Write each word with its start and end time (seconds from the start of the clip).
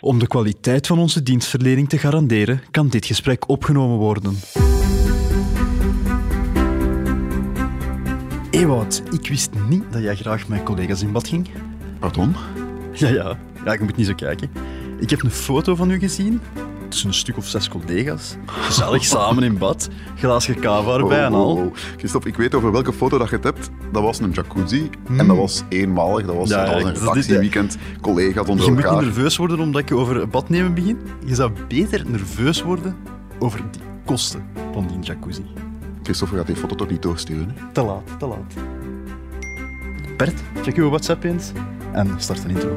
Om 0.00 0.18
de 0.18 0.26
kwaliteit 0.26 0.86
van 0.86 0.98
onze 0.98 1.22
dienstverlening 1.22 1.88
te 1.88 1.98
garanderen, 1.98 2.62
kan 2.70 2.88
dit 2.88 3.06
gesprek 3.06 3.48
opgenomen 3.48 3.96
worden. 3.96 4.36
Ewout, 8.50 9.02
ik 9.10 9.28
wist 9.28 9.50
niet 9.68 9.84
dat 9.92 10.02
jij 10.02 10.16
graag 10.16 10.48
met 10.48 10.62
collega's 10.62 11.02
in 11.02 11.12
bad 11.12 11.28
ging. 11.28 11.48
Pardon? 11.98 12.34
Ja, 12.92 13.08
ja. 13.08 13.38
Ja, 13.64 13.72
je 13.72 13.80
moet 13.80 13.96
niet 13.96 14.06
zo 14.06 14.14
kijken. 14.14 14.50
Ik 15.00 15.10
heb 15.10 15.22
een 15.22 15.30
foto 15.30 15.74
van 15.74 15.90
u 15.90 15.98
gezien. 15.98 16.40
Tussen 16.88 17.08
een 17.08 17.14
stuk 17.14 17.36
of 17.36 17.46
zes 17.46 17.68
collega's. 17.68 18.36
Gezellig 18.46 19.04
samen 19.04 19.42
in 19.42 19.58
bad. 19.58 19.88
Glaasje 20.16 20.54
kava 20.54 20.96
erbij 20.96 21.24
en 21.24 21.32
Oh, 21.32 21.38
al. 21.40 21.56
oh, 21.56 21.64
oh. 21.64 21.74
Christophe, 21.96 22.28
ik 22.28 22.36
weet 22.36 22.54
over 22.54 22.72
welke 22.72 22.92
foto 22.92 23.18
dat 23.18 23.28
je 23.28 23.34
het 23.34 23.44
hebt. 23.44 23.70
Dat 23.92 24.02
was 24.02 24.18
een 24.20 24.30
jacuzzi. 24.30 24.90
En 25.18 25.26
dat 25.26 25.36
was 25.36 25.62
eenmalig. 25.68 26.26
Dat 26.26 26.34
was, 26.36 26.50
Hmm. 26.52 26.58
Ja, 26.58 26.64
dat 26.64 26.74
was 26.74 26.82
ja, 26.82 26.88
een 26.88 26.94
redactieweekend. 27.08 27.76
Collega's 28.00 28.46
onder 28.48 28.64
Je 28.64 28.70
moet 28.72 28.82
elkaar. 28.84 28.96
niet 29.02 29.04
nerveus 29.14 29.36
worden 29.36 29.60
omdat 29.60 29.80
ik 29.80 29.92
over 29.92 30.28
bad 30.28 30.48
nemen 30.48 30.74
begin. 30.74 30.98
Je 31.26 31.34
zou 31.34 31.50
beter 31.68 32.04
nerveus 32.10 32.62
worden 32.62 32.96
over 33.38 33.60
die 33.70 33.80
kosten 34.04 34.44
van 34.72 34.86
die 34.86 34.98
jacuzzi. 35.00 35.42
Christophe 36.02 36.36
gaat 36.36 36.46
die 36.46 36.56
foto 36.56 36.74
toch 36.74 36.90
niet 36.90 37.02
doorsturen? 37.02 37.54
Hè? 37.56 37.72
Te 37.72 37.82
laat, 37.82 38.02
te 38.18 38.26
laat. 38.26 38.54
Bert, 40.16 40.40
check 40.62 40.76
uw 40.76 40.88
WhatsApp 40.88 41.24
eens 41.24 41.52
en 41.92 42.14
start 42.18 42.44
een 42.44 42.50
intro. 42.50 42.76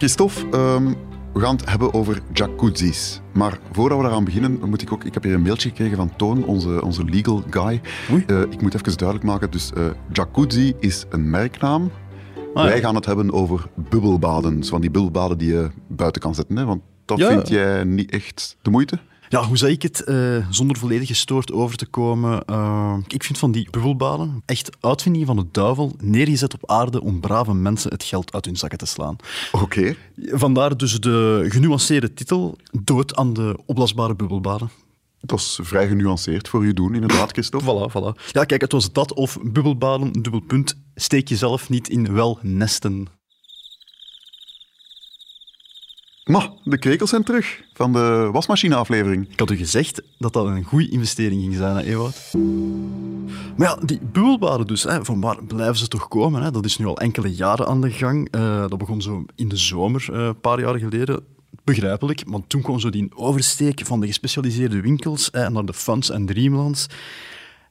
Christophe, 0.00 0.40
ehm, 0.50 0.92
we 1.32 1.40
gaan 1.40 1.56
het 1.56 1.70
hebben 1.70 1.94
over 1.94 2.22
jacuzzis. 2.32 3.20
Maar 3.32 3.58
voordat 3.72 3.98
we 3.98 4.04
daaraan 4.04 4.24
beginnen, 4.24 4.60
moet 4.68 4.82
ik 4.82 4.92
ook... 4.92 5.04
Ik 5.04 5.14
heb 5.14 5.22
hier 5.22 5.34
een 5.34 5.42
mailtje 5.42 5.68
gekregen 5.68 5.96
van 5.96 6.16
Toon, 6.16 6.44
onze, 6.44 6.84
onze 6.84 7.04
legal 7.04 7.42
guy. 7.50 7.80
Oei. 8.12 8.24
Eh, 8.26 8.40
ik 8.40 8.62
moet 8.62 8.74
even 8.74 8.96
duidelijk 8.96 9.28
maken. 9.28 9.50
Dus 9.50 9.72
eh, 9.72 9.84
jacuzzi 10.12 10.72
is 10.78 11.04
een 11.10 11.30
merknaam. 11.30 11.90
Ah, 12.54 12.62
ja. 12.64 12.70
Wij 12.70 12.80
gaan 12.80 12.94
het 12.94 13.06
hebben 13.06 13.32
over 13.32 13.66
bubbelbaden. 13.74 14.64
Van 14.64 14.80
die 14.80 14.90
bubbelbaden 14.90 15.38
die 15.38 15.52
je 15.52 15.68
buiten 15.86 16.22
kan 16.22 16.34
zetten. 16.34 16.56
Hè? 16.56 16.64
Want 16.64 16.82
dat 17.04 17.18
Ja. 17.18 17.28
vind 17.28 17.48
jij 17.48 17.84
niet 17.84 18.10
echt 18.10 18.56
de 18.62 18.70
moeite? 18.70 18.98
Ja, 19.30 19.44
hoe 19.44 19.56
zou 19.56 19.70
ik 19.70 19.82
het, 19.82 20.04
eh, 20.04 20.46
zonder 20.48 20.76
volledig 20.76 21.08
gestoord 21.08 21.52
over 21.52 21.76
te 21.76 21.86
komen? 21.86 22.44
Eh, 22.44 22.96
ik 23.08 23.24
vind 23.24 23.38
van 23.38 23.52
die 23.52 23.68
bubbelbaden 23.70 24.42
echt 24.46 24.70
uitvinding 24.80 25.26
van 25.26 25.36
de 25.36 25.46
duivel, 25.52 25.94
neergezet 26.00 26.54
op 26.54 26.70
aarde 26.70 27.00
om 27.02 27.20
brave 27.20 27.54
mensen 27.54 27.90
het 27.90 28.04
geld 28.04 28.32
uit 28.32 28.44
hun 28.44 28.56
zakken 28.56 28.78
te 28.78 28.86
slaan. 28.86 29.16
Oké. 29.52 29.94
Vandaar 30.16 30.76
dus 30.76 31.00
de 31.00 31.46
genuanceerde 31.48 32.14
titel, 32.14 32.56
Dood 32.82 33.16
aan 33.16 33.32
de 33.32 33.58
opblaasbare 33.66 34.14
bubbelbaden. 34.14 34.70
Dat 35.20 35.38
is 35.38 35.58
vrij 35.62 35.88
genuanceerd 35.88 36.48
voor 36.48 36.66
je 36.66 36.74
doen, 36.74 36.94
inderdaad, 36.94 37.32
Christophe. 37.32 37.66
Voilà, 37.66 37.92
voilà. 37.92 38.30
Ja, 38.32 38.44
kijk, 38.44 38.60
het 38.60 38.72
was 38.72 38.92
dat 38.92 39.14
of 39.14 39.38
bubbelbaden, 39.42 40.12
dubbelpunt, 40.12 40.76
steek 40.94 41.28
jezelf 41.28 41.68
niet 41.68 41.88
in 41.88 42.12
wel 42.12 42.38
nesten. 42.42 43.06
Maar 46.30 46.50
de 46.64 46.78
krekels 46.78 47.10
zijn 47.10 47.22
terug 47.22 47.62
van 47.72 47.92
de 47.92 48.28
wasmachine-aflevering. 48.32 49.30
Ik 49.30 49.38
had 49.38 49.50
u 49.50 49.56
gezegd 49.56 50.02
dat 50.18 50.32
dat 50.32 50.46
een 50.46 50.64
goede 50.64 50.88
investering 50.88 51.40
ging 51.40 51.54
zijn, 51.54 51.76
hè, 51.76 51.82
Ewout? 51.82 52.32
Maar 53.56 53.68
ja, 53.68 53.78
die 53.86 54.00
bubbelbaden 54.12 54.66
dus, 54.66 54.82
hè, 54.82 55.04
van 55.04 55.20
waar 55.20 55.44
blijven 55.44 55.76
ze 55.76 55.88
toch 55.88 56.08
komen? 56.08 56.42
Hè? 56.42 56.50
Dat 56.50 56.64
is 56.64 56.78
nu 56.78 56.86
al 56.86 56.98
enkele 56.98 57.34
jaren 57.34 57.66
aan 57.66 57.80
de 57.80 57.90
gang. 57.90 58.28
Eh, 58.30 58.60
dat 58.60 58.78
begon 58.78 59.02
zo 59.02 59.24
in 59.34 59.48
de 59.48 59.56
zomer, 59.56 60.08
eh, 60.12 60.24
een 60.24 60.40
paar 60.40 60.60
jaar 60.60 60.78
geleden. 60.78 61.24
Begrijpelijk, 61.64 62.22
want 62.26 62.48
toen 62.48 62.62
kwam 62.62 62.80
zo 62.80 62.90
die 62.90 63.08
oversteek 63.14 63.80
van 63.84 64.00
de 64.00 64.06
gespecialiseerde 64.06 64.80
winkels 64.80 65.28
hè, 65.32 65.50
naar 65.50 65.64
de 65.64 65.74
Funs 65.74 66.10
en 66.10 66.26
Dreamlands. 66.26 66.86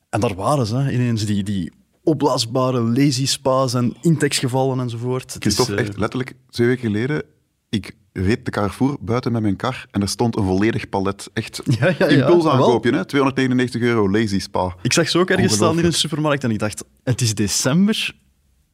En 0.09 0.19
daar 0.19 0.35
waren 0.35 0.65
ze, 0.65 0.75
hè, 0.75 0.91
ineens 0.91 1.25
die, 1.25 1.43
die 1.43 1.71
opblaasbare 2.03 2.81
lazy 2.81 3.25
spas 3.25 3.73
en 3.73 3.95
intexgevallen 4.01 4.79
enzovoort. 4.79 5.33
Het 5.33 5.45
is, 5.45 5.53
Christophe, 5.53 5.81
eh, 5.81 5.87
echt 5.87 5.97
letterlijk 5.97 6.35
twee 6.49 6.67
weken 6.67 6.91
geleden, 6.91 7.23
ik 7.69 7.96
reed 8.13 8.46
de 8.46 8.52
Carrefour 8.52 8.97
buiten 9.00 9.31
met 9.31 9.41
mijn 9.41 9.56
kar 9.56 9.85
en 9.91 10.02
er 10.02 10.09
stond 10.09 10.38
een 10.38 10.44
volledig 10.44 10.90
palet. 10.90 11.30
Echt 11.34 11.62
Ja, 11.80 11.88
ja, 11.88 11.96
ja. 11.97 12.07
impulsaankoopje, 12.07 12.91
hè? 12.96 13.06
299 13.06 13.81
euro, 13.81 14.09
lazy 14.12 14.40
spa. 14.40 14.75
Ik 14.81 14.94
zag 14.94 15.09
ze 15.09 15.18
ook 15.19 15.30
ergens 15.30 15.53
staan 15.53 15.80
in 15.80 15.85
een 15.85 15.94
supermarkt 15.94 16.44
en 16.44 16.52
ik 16.52 16.59
dacht, 16.59 16.84
het 17.03 17.22
is 17.22 17.35
december 17.35 18.16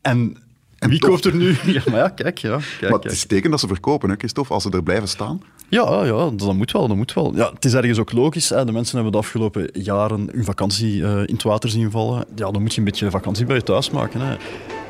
en, 0.01 0.37
wie 0.77 0.99
toch- 0.99 1.09
koopt 1.09 1.25
er 1.25 1.35
nu? 1.35 1.55
Ja, 1.73 1.81
maar 1.85 1.95
ja, 1.99 2.09
kijk, 2.09 2.37
ja. 2.37 2.59
Kijk, 2.79 2.91
Maar 2.91 2.99
het 3.01 3.11
is 3.11 3.25
teken 3.25 3.51
dat 3.51 3.59
ze 3.59 3.67
verkopen, 3.67 4.09
hè, 4.09 4.15
Christophe, 4.17 4.53
als 4.53 4.63
ze 4.63 4.69
er 4.69 4.83
blijven 4.83 5.07
staan. 5.07 5.41
Ja, 5.69 6.03
ja, 6.05 6.29
dat 6.29 6.53
moet 6.53 6.71
wel, 6.71 6.87
dat 6.87 6.97
moet 6.97 7.13
wel. 7.13 7.35
Ja, 7.35 7.51
het 7.53 7.65
is 7.65 7.73
ergens 7.73 7.99
ook 7.99 8.11
logisch. 8.11 8.49
Hè. 8.49 8.65
De 8.65 8.71
mensen 8.71 8.95
hebben 8.95 9.11
de 9.11 9.17
afgelopen 9.17 9.69
jaren 9.73 10.29
hun 10.31 10.43
vakantie 10.43 11.03
eh, 11.05 11.17
in 11.17 11.33
het 11.33 11.43
water 11.43 11.69
zien 11.69 11.91
vallen. 11.91 12.25
Ja, 12.35 12.51
dan 12.51 12.61
moet 12.61 12.73
je 12.73 12.79
een 12.79 12.85
beetje 12.85 13.09
vakantie 13.09 13.45
bij 13.45 13.55
je 13.55 13.63
thuis 13.63 13.89
maken. 13.89 14.21
Hè. 14.21 14.35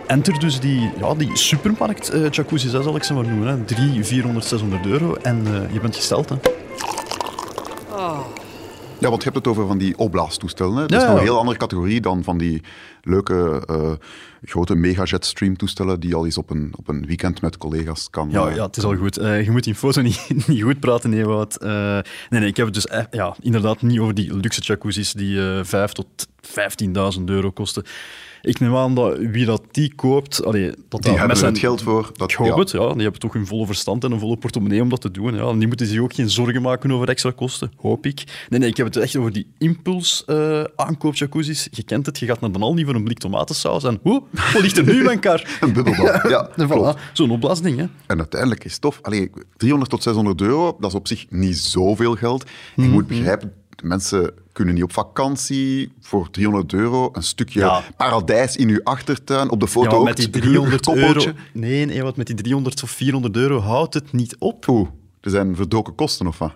Enter 0.07 0.39
dus 0.39 0.59
die, 0.59 0.91
ja, 0.99 1.13
die 1.15 1.29
supermarkt 1.37 2.09
eh 2.09 2.29
jacuzzi, 2.31 2.69
hè, 2.69 2.83
zal 2.83 2.95
ik 2.95 3.03
ze 3.03 3.13
maar 3.13 3.23
noemen. 3.27 3.47
Hè. 3.47 3.63
3, 3.63 4.03
400, 4.03 4.45
600 4.45 4.85
euro 4.85 5.13
en 5.21 5.41
eh, 5.47 5.73
je 5.73 5.79
bent 5.79 5.95
gesteld. 5.95 6.29
Hè. 6.29 6.35
Ja, 8.99 9.09
want 9.09 9.23
je 9.23 9.29
hebt 9.29 9.35
het 9.45 9.47
over 9.47 9.67
van 9.67 9.77
die 9.77 9.97
opblaastoestellen. 9.97 10.75
Hè? 10.75 10.85
Dat 10.85 10.91
Ja, 10.91 10.97
is 10.97 11.03
nog 11.03 11.11
ja. 11.13 11.17
een 11.19 11.25
heel 11.25 11.37
andere 11.37 11.57
categorie 11.57 12.01
dan 12.01 12.23
van 12.23 12.37
die 12.37 12.61
leuke 13.05 13.63
eh, 13.67 13.91
grote 14.43 14.75
megajet-stream-toestellen 14.75 15.99
die 15.99 16.15
al 16.15 16.25
eens 16.25 16.37
op 16.37 16.49
een, 16.49 16.73
op 16.75 16.87
een 16.87 17.05
weekend 17.05 17.41
met 17.41 17.57
collega's 17.57 18.09
kan... 18.09 18.29
Ja, 18.31 18.47
eh, 18.47 18.55
ja, 18.55 18.65
het 18.65 18.77
is 18.77 18.83
al 18.83 18.95
goed. 18.95 19.17
Eh, 19.17 19.43
je 19.43 19.51
moet 19.51 19.63
die 19.63 19.75
foto 19.75 20.01
niet, 20.11 20.47
niet 20.47 20.61
goed 20.63 20.79
praten, 20.79 21.13
Ewout. 21.13 21.55
Eh 21.55 21.69
nee, 22.29 22.39
nee, 22.39 22.49
ik 22.49 22.57
heb 22.57 22.65
het 22.65 22.75
dus 22.75 22.87
ja, 23.11 23.35
inderdaad 23.41 23.81
niet 23.81 23.99
over 23.99 24.13
die 24.13 24.35
luxe 24.37 24.61
jacuzzis 24.61 25.13
die 25.13 25.49
eh 25.51 25.59
5 25.63 25.91
tot 25.91 26.27
15.000 27.17 27.23
euro 27.25 27.51
kosten. 27.51 27.83
Ik 28.41 28.59
neem 28.59 28.75
aan 28.75 28.95
dat 28.95 29.17
wie 29.17 29.45
dat 29.45 29.61
die 29.71 29.95
koopt, 29.95 30.43
allee, 30.43 30.65
dat 30.89 31.01
Die 31.01 31.11
dat 31.11 31.17
hebben 31.19 31.37
zijn- 31.37 31.51
het 31.51 31.59
geld 31.61 31.81
voor. 31.81 32.11
Dat, 32.15 32.31
Ik 32.31 32.37
hoop 32.37 32.47
ja. 32.47 32.55
het, 32.59 32.71
ja. 32.71 32.93
Die 32.93 33.01
hebben 33.01 33.19
toch 33.19 33.33
hun 33.33 33.47
volle 33.47 33.65
verstand 33.65 34.03
en 34.03 34.11
een 34.11 34.19
volle 34.19 34.37
portemonnee 34.37 34.81
om 34.81 34.89
dat 34.89 35.01
te 35.01 35.11
doen. 35.11 35.35
Ja. 35.35 35.49
En 35.49 35.57
die 35.59 35.67
moeten 35.67 35.87
zich 35.87 35.99
ook 35.99 36.13
geen 36.13 36.29
zorgen 36.29 36.61
maken 36.61 36.91
over 36.91 37.09
extra 37.09 37.31
kosten, 37.31 37.71
hoop 37.77 38.05
ik. 38.05 38.45
Nee, 38.49 38.59
nee, 38.59 38.69
ik 38.69 38.77
heb 38.77 38.85
het 38.85 38.95
echt 38.97 39.15
over 39.15 39.31
die 39.33 39.47
impuls 39.57 40.23
eh 40.25 40.63
aankoop 40.75 41.15
jacuzzis. 41.15 41.67
Je 41.71 41.83
kent 41.83 42.05
het, 42.05 42.19
je 42.19 42.25
gaat 42.25 42.39
naar 42.41 42.51
de 42.51 42.59
Aldi 42.59 42.85
voor 42.85 42.94
een 42.95 43.03
blik 43.03 43.17
tomatensaus 43.19 43.83
en 43.83 43.99
hoe, 44.01 44.23
wat 44.53 44.61
ligt 44.61 44.77
er 44.77 44.83
nu 44.83 45.09
in 45.09 45.19
kar? 45.19 45.47
Een 45.61 45.73
bubbelbad, 45.73 46.29
ja, 46.29 46.49
voilà, 46.67 47.11
zo'n 47.13 47.31
opblaasding, 47.31 47.77
hè. 47.79 47.85
En 48.07 48.17
uiteindelijk 48.17 48.63
is 48.63 48.71
het 48.71 48.81
tof. 48.81 48.99
Allee, 49.01 49.31
300 49.57 49.91
tot 49.91 50.03
600 50.03 50.41
euro, 50.41 50.77
dat 50.79 50.89
is 50.89 50.95
op 50.97 51.07
zich 51.07 51.25
niet 51.29 51.57
zoveel 51.57 52.15
geld. 52.15 52.43
En 52.75 52.83
je 52.83 52.89
moet 52.89 53.07
begrijpen, 53.07 53.53
mensen 53.83 54.31
kunnen 54.51 54.73
niet 54.73 54.83
op 54.83 54.93
vakantie 54.93 55.91
voor 56.01 56.29
300 56.31 56.73
euro 56.73 57.09
een 57.13 57.23
stukje 57.23 57.59
Ja. 57.59 57.81
paradijs 57.97 58.55
in 58.55 58.69
uw 58.69 58.79
achtertuin. 58.83 59.49
Op 59.51 59.59
de 59.59 59.67
foto 59.67 59.89
Ja, 59.89 59.95
ook 59.95 60.03
met 60.05 60.15
die 60.17 60.25
het 60.25 60.35
gelukkige 60.43 60.79
300 60.79 61.25
euro. 61.25 61.37
Nee, 61.53 61.85
nee, 61.85 62.03
wat 62.03 62.15
met 62.17 62.27
die 62.27 62.35
300 62.35 62.83
of 62.83 62.89
400 62.89 63.35
euro 63.35 63.59
houdt 63.59 63.93
het 63.93 64.11
niet 64.11 64.35
op. 64.39 64.67
Oeh, 64.67 64.89
er 65.21 65.29
zijn 65.29 65.55
verdoken 65.55 65.95
kosten 65.95 66.27
of 66.27 66.37
wat? 66.37 66.53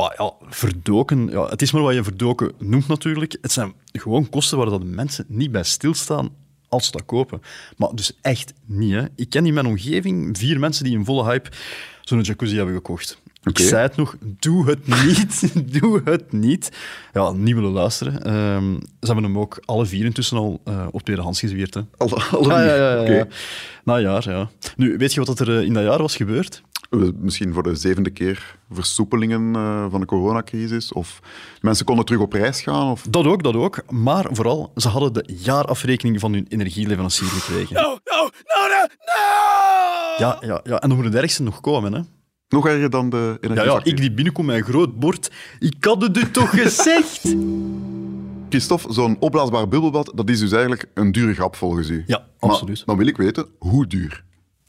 Ja, 0.00 0.14
ja, 0.18 0.32
verdoken. 0.48 1.28
Ja, 1.30 1.46
het 1.48 1.62
is 1.62 1.72
maar 1.72 1.82
wat 1.82 1.94
je 1.94 2.02
verdoken 2.04 2.52
noemt 2.58 2.88
natuurlijk. 2.88 3.36
Het 3.42 3.52
zijn 3.52 3.72
gewoon 3.92 4.28
kosten 4.28 4.58
waar 4.58 4.70
dat 4.70 4.80
de 4.80 4.86
mensen 4.86 5.24
niet 5.28 5.52
bij 5.52 5.62
stilstaan 5.62 6.28
als 6.68 6.84
ze 6.84 6.90
dat 6.90 7.04
kopen. 7.04 7.40
Maar 7.76 7.94
dus 7.94 8.12
echt 8.20 8.52
niet. 8.64 8.92
Hè. 8.92 9.04
Ik 9.16 9.30
ken 9.30 9.46
in 9.46 9.54
mijn 9.54 9.66
omgeving 9.66 10.38
vier 10.38 10.58
mensen 10.58 10.84
die 10.84 10.96
in 10.98 11.04
volle 11.04 11.24
hype 11.24 11.50
zo'n 12.02 12.20
jacuzzi 12.20 12.56
hebben 12.56 12.74
gekocht. 12.74 13.18
Ik 13.42 13.58
zei 13.58 13.82
het 13.82 13.96
nog, 13.96 14.16
doe 14.20 14.66
het 14.66 14.86
niet. 15.04 15.52
doe 15.80 16.00
het 16.04 16.32
niet. 16.32 16.70
Ja, 17.12 17.32
niet 17.32 17.54
willen 17.54 17.70
luisteren. 17.70 18.22
Ehm, 18.24 18.72
ze 19.00 19.06
hebben 19.06 19.24
hem 19.24 19.38
ook 19.38 19.62
alle 19.64 19.86
vier 19.86 20.04
intussen 20.04 20.36
al 20.36 20.60
eh, 20.64 20.86
op 20.90 21.02
tweedehands 21.02 21.40
gezwierd. 21.40 21.74
Hè. 21.74 21.80
Alle, 21.96 22.14
alle 22.30 22.52
Ah, 22.54 22.60
vier? 22.60 22.66
ja, 22.76 23.02
ja, 23.02 23.12
ja. 23.12 23.26
Na 23.84 23.94
een 23.96 24.02
jaar, 24.02 24.30
ja. 24.30 24.50
Nu, 24.76 24.96
weet 24.96 25.14
je 25.14 25.24
wat 25.24 25.40
er 25.40 25.58
eh, 25.58 25.64
in 25.64 25.72
dat 25.72 25.82
jaar 25.84 25.98
was 26.02 26.16
gebeurd? 26.16 26.62
Misschien 27.20 27.52
voor 27.52 27.62
de 27.62 27.74
zevende 27.74 28.10
keer 28.10 28.58
versoepelingen 28.70 29.54
eh, 29.56 29.86
van 29.90 30.00
de 30.00 30.06
coronacrisis? 30.06 30.92
Of 30.92 31.20
mensen 31.60 31.84
konden 31.86 32.04
terug 32.04 32.20
op 32.20 32.32
reis 32.32 32.60
gaan? 32.60 32.90
Of... 32.90 33.06
Dat 33.10 33.24
ook, 33.26 33.42
dat 33.42 33.54
ook. 33.54 33.82
Maar 33.90 34.26
vooral, 34.30 34.72
ze 34.76 34.88
hadden 34.88 35.12
de 35.12 35.24
jaarafrekening 35.38 36.20
van 36.20 36.32
hun 36.32 36.46
energieleverancier 36.48 37.28
gekregen. 37.28 37.76
Oh, 37.76 37.82
no, 37.84 37.92
no, 38.22 38.68
no, 38.68 38.86
no! 39.04 40.26
Ja, 40.26 40.38
ja, 40.40 40.60
ja, 40.64 40.80
en 40.80 40.88
dan 40.88 40.96
moet 40.98 41.06
het 41.06 41.14
ergste 41.14 41.42
nog 41.42 41.60
komen, 41.60 41.92
hè. 41.92 42.00
Nog 42.48 42.66
erger 42.66 42.90
dan 42.90 43.10
de 43.10 43.16
Ja, 43.16 43.48
ja, 43.48 43.54
energiefactuur. 43.54 43.92
ik 43.92 44.00
die 44.00 44.12
binnenkom 44.12 44.46
met 44.46 44.56
een 44.56 44.62
groot 44.64 44.98
bord. 44.98 45.30
Ik 45.58 45.84
had 45.84 46.02
het 46.02 46.16
u 46.16 46.30
toch 46.30 46.50
gezegd? 46.62 47.34
Christophe, 48.48 48.92
zo'n 48.92 49.16
opblaasbaar 49.20 49.68
bubbelbad, 49.68 50.12
dat 50.14 50.28
is 50.30 50.38
dus 50.40 50.52
eigenlijk 50.52 50.86
een 50.94 51.12
dure 51.12 51.34
grap 51.34 51.56
volgens 51.56 51.88
u. 51.88 52.04
Ja, 52.06 52.26
Maar 52.40 52.50
absoluut. 52.50 52.82
dan 52.86 52.96
wil 52.96 53.06
ik 53.06 53.16
weten, 53.16 53.46
hoe 53.58 53.86
duur? 53.86 54.24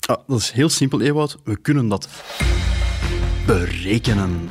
Dat 0.09 0.39
is 0.39 0.51
heel 0.51 0.69
simpel, 0.69 1.01
Ewout. 1.01 1.37
We 1.43 1.57
kunnen 1.57 1.87
dat 1.87 2.07
berekenen. 3.45 4.49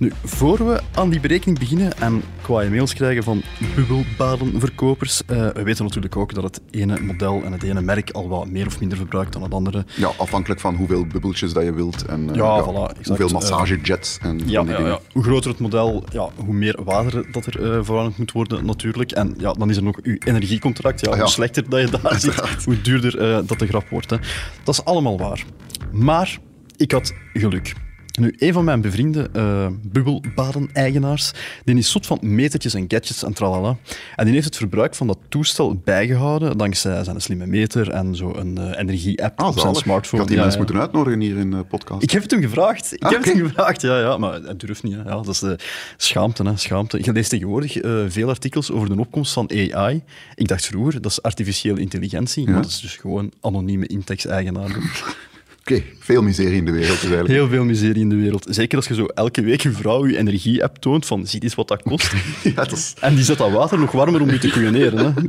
Nu, 0.00 0.12
voor 0.24 0.66
we 0.66 0.80
aan 0.94 1.10
die 1.10 1.20
berekening 1.20 1.58
beginnen 1.58 1.92
en 1.98 2.22
kwaaie 2.42 2.70
mails 2.70 2.94
krijgen 2.94 3.22
van 3.22 3.42
bubbelbadenverkopers, 3.74 5.22
eh, 5.26 5.36
we 5.36 5.62
weten 5.62 5.84
natuurlijk 5.84 6.16
ook 6.16 6.34
dat 6.34 6.44
het 6.44 6.60
ene 6.70 7.00
model 7.00 7.42
en 7.44 7.52
het 7.52 7.62
ene 7.62 7.80
merk 7.80 8.10
al 8.10 8.28
wat 8.28 8.48
meer 8.48 8.66
of 8.66 8.80
minder 8.80 8.98
verbruikt 8.98 9.32
dan 9.32 9.42
het 9.42 9.54
andere. 9.54 9.84
Ja, 9.96 10.10
afhankelijk 10.18 10.60
van 10.60 10.74
hoeveel 10.74 11.06
bubbeltjes 11.06 11.52
dat 11.52 11.64
je 11.64 11.72
wilt 11.72 12.06
en 12.06 12.28
eh, 12.30 12.34
Ja, 12.34 12.62
voilà, 12.62 12.66
exact. 12.88 13.06
hoeveel 13.06 13.26
Eh, 13.26 13.32
massagejets 13.32 14.18
en 14.22 14.40
Ja, 14.46 14.62
die 14.62 14.76
dingen. 14.76 14.98
Hoe 15.12 15.22
groter 15.22 15.50
het 15.50 15.58
model, 15.60 16.04
ja, 16.12 16.28
hoe 16.44 16.54
meer 16.54 16.78
water 16.84 17.32
dat 17.32 17.46
er 17.46 17.60
uh, 17.60 17.78
veranderd 17.84 18.18
moet 18.18 18.32
worden, 18.32 18.64
natuurlijk. 18.66 19.12
En 19.12 19.34
ja, 19.38 19.52
dan 19.52 19.70
is 19.70 19.76
er 19.76 19.82
nog 19.82 19.98
uw 20.02 20.16
energiecontract. 20.18 21.00
Ja, 21.00 21.10
Ah, 21.10 21.16
ja. 21.16 21.22
Hoe 21.22 21.30
slechter 21.30 21.68
dat 21.68 21.80
je 21.80 21.98
daar 22.02 22.20
zit, 22.20 22.64
hoe 22.64 22.80
duurder 22.80 23.46
dat 23.46 23.58
de 23.58 23.66
grap 23.66 23.88
wordt. 23.88 24.10
Hè. 24.10 24.16
Dat 24.64 24.74
is 24.74 24.84
allemaal 24.84 25.18
waar. 25.18 25.44
Maar 25.92 26.38
ik 26.76 26.92
had 26.92 27.12
geluk. 27.32 27.74
Nu, 28.20 28.34
een 28.38 28.52
van 28.52 28.64
mijn 28.64 28.80
bevriende 28.80 29.28
eh 29.32 29.66
bubbelbaden-eigenaars, 29.82 31.32
die 31.64 31.76
is 31.76 31.90
zot 31.90 32.06
van 32.06 32.18
metertjes 32.22 32.74
en 32.74 32.84
gadgets 32.88 33.22
en 33.22 33.32
tralala. 33.32 33.76
En 34.16 34.24
die 34.24 34.34
heeft 34.34 34.46
het 34.46 34.56
verbruik 34.56 34.94
van 34.94 35.06
dat 35.06 35.18
toestel 35.28 35.74
bijgehouden, 35.84 36.58
dankzij 36.58 37.04
zijn 37.04 37.20
slimme 37.20 37.46
meter 37.46 37.90
en 37.90 38.16
zo 38.16 38.34
een 38.34 38.58
eh, 38.58 38.78
energie-app 38.78 39.40
Ah, 39.40 39.46
op 39.48 39.58
zijn 39.58 39.74
smartphone. 39.74 40.22
Ik 40.22 40.28
had 40.28 40.28
die 40.28 40.36
Ja, 40.36 40.42
mensen 40.42 40.60
ja. 40.60 40.66
moeten 40.66 40.80
uitnodigen 40.84 41.20
hier 41.20 41.36
in 41.36 41.50
de 41.50 41.64
podcast. 41.64 42.02
Ik 42.02 42.10
heb 42.10 42.22
het 42.22 42.30
hem 42.30 42.40
gevraagd. 42.40 42.92
Ik 42.94 43.02
Ah, 43.04 43.10
heb 43.10 43.24
het 43.24 43.32
hem 43.32 43.46
gevraagd, 43.46 43.80
ja, 43.80 43.98
ja. 44.00 44.16
Maar 44.16 44.32
hij 44.42 44.56
durft 44.56 44.82
niet. 44.82 44.94
Hè. 44.94 45.02
Ja, 45.02 45.10
dat 45.10 45.28
is 45.28 45.38
de 45.38 45.58
schaamte, 45.96 46.42
hè. 46.42 46.56
schaamte. 46.56 46.98
Je 47.02 47.12
leest 47.12 47.30
tegenwoordig 47.30 47.76
eh, 47.76 47.92
veel 48.08 48.28
artikels 48.28 48.70
over 48.70 48.88
de 48.88 48.98
opkomst 49.00 49.32
van 49.32 49.50
AI. 49.50 50.02
Ik 50.34 50.48
dacht 50.48 50.66
vroeger, 50.66 51.00
dat 51.00 51.10
is 51.10 51.22
artificiële 51.22 51.80
intelligentie. 51.80 52.44
Maar 52.50 52.62
dat 52.62 52.70
is 52.70 52.80
dus 52.80 52.96
gewoon 52.96 53.32
anonieme 53.40 53.86
intekst-eigenaar. 53.86 54.76
Oké, 55.60 55.82
veel 55.98 56.22
miserie 56.22 56.56
in 56.56 56.64
de 56.64 56.70
wereld 56.70 56.90
dus 57.00 57.00
eigenlijk. 57.10 57.28
Heel 57.28 57.48
veel 57.48 57.64
miserie 57.64 58.02
in 58.02 58.08
de 58.08 58.16
wereld. 58.16 58.46
Zeker 58.48 58.76
als 58.76 58.88
je 58.88 58.94
zo 58.94 59.04
elke 59.06 59.42
week 59.42 59.64
een 59.64 59.74
vrouw 59.74 60.06
je 60.06 60.16
energie-app 60.16 60.76
toont 60.78 61.06
van 61.06 61.26
zie 61.26 61.42
eens 61.42 61.54
wat 61.54 61.68
dat 61.68 61.82
kost. 61.82 62.12
Ja, 62.42 62.52
dat 62.54 62.72
is... 62.72 62.94
En 63.00 63.14
die 63.14 63.24
zet 63.24 63.38
dat 63.38 63.50
water 63.52 63.78
nog 63.78 63.92
warmer 63.92 64.20
om 64.20 64.30
je 64.30 64.38
te 64.38 64.48
kujoneren. 64.50 64.98
Hè. 64.98 65.12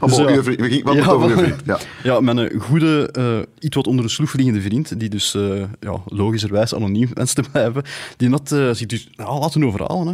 Maar 0.00 0.08
Dus 0.08 0.16
bon, 0.18 0.28
ja. 0.28 0.34
uw 0.34 0.42
vriend- 0.42 0.60
we 0.60 0.68
gingen- 0.68 0.84
wat 0.84 0.94
Ja, 0.94 1.06
over 1.06 1.38
vriend? 1.38 1.54
Ja. 1.64 1.78
Ja, 2.02 2.20
mijn 2.20 2.38
eh, 2.38 2.60
goede, 2.60 3.08
eh, 3.12 3.38
iets 3.64 3.76
wat 3.76 3.86
onder 3.86 4.04
de 4.04 4.10
sloef 4.10 4.34
liggende 4.34 4.60
vriend, 4.60 5.00
die 5.00 5.08
dus 5.08 5.34
eh, 5.34 5.62
ja, 5.80 6.02
logischerwijs 6.06 6.74
anoniem 6.74 7.08
wenst 7.14 7.34
te 7.34 7.42
blijven, 7.52 7.82
die 8.16 8.30
had 8.30 8.52
eh, 8.52 8.70
zich 8.72 8.86
dus 8.86 9.08
ja, 9.10 9.38
laten 9.38 9.64
overhalen. 9.64 10.06
Hè. 10.06 10.12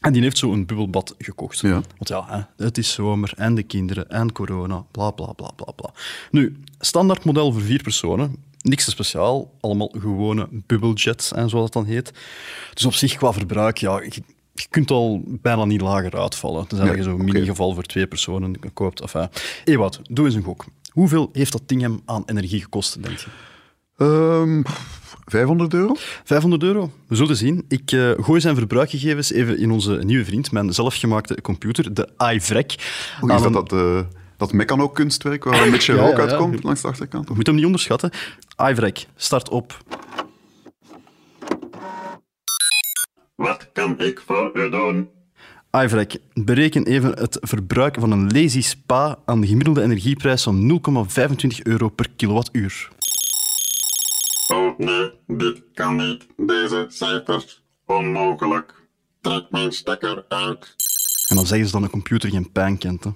En 0.00 0.12
die 0.12 0.22
heeft 0.22 0.38
zo 0.38 0.52
een 0.52 0.66
bubbelbad 0.66 1.14
gekocht. 1.18 1.58
Ja. 1.58 1.72
Want 1.72 2.08
ja, 2.08 2.24
hè, 2.28 2.64
het 2.64 2.78
is 2.78 2.92
zomer 2.92 3.32
en 3.36 3.54
de 3.54 3.62
kinderen 3.62 4.08
en 4.10 4.32
corona, 4.32 4.84
bla 4.90 5.10
bla 5.10 5.32
bla 5.32 5.50
bla 5.56 5.72
bla. 5.76 5.90
Nu, 6.30 6.56
standaard 6.78 7.24
model 7.24 7.52
voor 7.52 7.62
vier 7.62 7.82
personen. 7.82 8.36
Niks 8.62 8.84
te 8.84 8.90
speciaal, 8.90 9.52
allemaal 9.60 9.92
gewone 9.98 10.48
bubbeljets 10.50 11.32
en 11.32 11.48
zoals 11.48 11.64
dat 11.70 11.72
dan 11.84 11.92
heet. 11.92 12.12
Dus 12.74 12.84
op 12.84 12.92
zich 12.94 13.14
qua 13.16 13.32
verbruik, 13.32 13.78
ja, 13.78 14.00
je, 14.02 14.22
je 14.54 14.66
kunt 14.70 14.90
al 14.90 15.22
bijna 15.26 15.64
niet 15.64 15.80
lager 15.80 16.18
uitvallen. 16.20 16.66
Tenzij 16.66 16.86
Nee, 16.86 16.96
je 16.96 17.02
zo'n 17.02 17.14
oké. 17.14 17.22
mini-geval 17.22 17.74
voor 17.74 17.82
twee 17.82 18.06
personen 18.06 18.72
koopt. 18.72 19.00
Enfin, 19.00 19.28
Ewout, 19.64 20.00
doe 20.10 20.26
eens 20.26 20.34
een 20.34 20.42
gok. 20.42 20.64
Hoeveel 20.92 21.30
heeft 21.32 21.52
dat 21.52 21.62
ding 21.66 21.80
hem 21.80 22.00
aan 22.04 22.22
energie 22.26 22.60
gekost, 22.60 23.02
denk 23.02 23.18
je? 23.18 23.26
Ehm, 23.96 24.62
500 25.26 25.74
euro? 25.74 25.94
500 26.24 26.62
euro? 26.62 26.90
We 27.08 27.16
zullen 27.16 27.36
zien. 27.36 27.64
Ik 27.68 27.92
eh, 27.92 28.10
gooi 28.20 28.40
zijn 28.40 28.56
verbruikgegevens 28.56 29.32
even 29.32 29.58
in 29.58 29.70
onze 29.70 30.00
nieuwe 30.04 30.24
vriend, 30.24 30.52
mijn 30.52 30.72
zelfgemaakte 30.72 31.40
computer, 31.40 31.94
de 31.94 32.08
iVrek. 32.34 32.74
Hoe 33.20 33.32
is 33.32 33.42
dat 33.42 33.52
dat, 33.52 33.72
eh, 33.72 34.00
dat 34.36 34.52
mechano-kunstwerk 34.52 35.44
waar 35.44 35.62
een 35.62 35.70
beetje 35.70 35.94
Ja, 35.94 36.00
rook 36.00 36.16
ja, 36.16 36.22
ja. 36.22 36.28
uitkomt 36.28 36.62
langs 36.62 36.80
de 36.80 36.88
achterkant? 36.88 37.28
Je 37.28 37.34
moet 37.34 37.46
hem 37.46 37.54
niet 37.54 37.64
onderschatten. 37.64 38.10
iVrek, 38.70 39.06
start 39.16 39.48
op. 39.48 39.78
Wat 43.34 43.68
kan 43.72 44.00
ik 44.00 44.22
voor 44.26 44.50
u 44.54 44.70
doen? 44.70 45.08
iVrek, 45.72 46.16
bereken 46.34 46.84
even 46.84 47.10
het 47.18 47.38
verbruik 47.40 47.96
van 48.00 48.10
een 48.10 48.32
lazy 48.32 48.62
spa 48.62 49.18
aan 49.24 49.40
de 49.40 49.46
gemiddelde 49.46 49.82
energieprijs 49.82 50.42
van 50.42 50.80
0,25 50.80 51.62
euro 51.62 51.88
per 51.88 52.06
kilowattuur. 52.16 52.88
Oh 54.46 54.78
nee, 54.78 55.12
dit 55.26 55.62
kan 55.74 55.96
niet. 55.96 56.26
Deze 56.36 56.86
cijfers. 56.88 57.62
Onmogelijk. 57.86 58.74
Trek 59.20 59.50
mijn 59.50 59.72
stekker 59.72 60.24
uit. 60.28 60.74
En 61.28 61.36
dan 61.36 61.46
zeggen 61.46 61.66
ze 61.66 61.72
dat 61.72 61.82
een 61.82 61.90
computer 61.90 62.30
geen 62.30 62.52
pijn 62.52 62.78
kent. 62.78 63.04
Hè. 63.04 63.10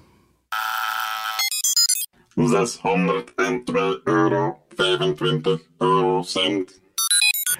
602 2.35 4.01
euro. 4.03 4.57
25 4.75 5.61
eurocent. 5.77 6.81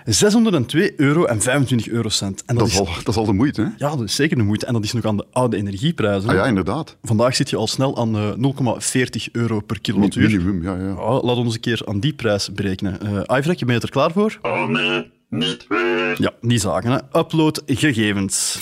602 0.06 0.94
euro 1.00 1.26
en 1.26 1.42
25 1.42 1.88
eurocent. 1.94 2.44
En 2.46 2.56
dat, 2.56 2.64
Dat 2.64 2.74
is, 2.74 2.80
al, 2.80 2.86
dat 2.96 3.08
is 3.08 3.16
al 3.16 3.26
de 3.26 3.34
moeite, 3.34 3.62
hè? 3.62 3.68
ja, 3.78 3.90
dat 3.96 4.02
is 4.02 4.16
zeker 4.16 4.38
de 4.38 4.44
moeite. 4.44 4.66
En 4.66 4.74
dat 4.74 4.84
is 4.84 4.94
nog 4.94 5.06
aan 5.06 5.18
de 5.18 5.26
oude 5.32 5.58
energieprijzen. 5.58 6.30
Ah 6.30 6.36
ja, 6.36 6.46
inderdaad. 6.46 6.98
Vandaag 7.02 7.36
zit 7.36 7.50
je 7.50 7.56
al 7.56 7.68
snel 7.68 7.98
aan 7.98 8.16
eh, 8.16 8.32
0,40 9.28 9.32
euro 9.32 9.60
per 9.60 9.82
kilowattuur. 9.82 10.30
Minimum, 10.30 10.64
ja, 10.64 10.76
ja. 10.76 10.88
Ja, 10.88 10.96
laten 10.96 11.28
we 11.28 11.36
ons 11.36 11.54
een 11.54 11.60
keer 11.60 11.82
aan 11.86 12.00
die 12.00 12.14
prijs 12.14 12.52
berekenen. 12.54 13.02
Eh 13.28 13.38
iVrek, 13.38 13.66
ben 13.66 13.76
je 13.76 13.82
er 13.82 13.90
klaar 13.90 14.12
voor? 14.12 14.40
Oh 14.42 14.68
nee, 14.68 15.12
niet 15.30 15.66
weer. 15.68 16.16
Ja, 16.22 16.32
die 16.42 16.60
zaken. 16.60 16.92
Hè. 16.92 17.20
Upload 17.20 17.62
gegevens. 17.66 18.60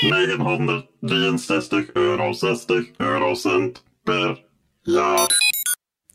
963 0.00 1.92
euro 1.92 2.32
60 2.32 2.90
eurocent 2.96 3.82
per 4.04 4.44
jaar. 4.82 5.28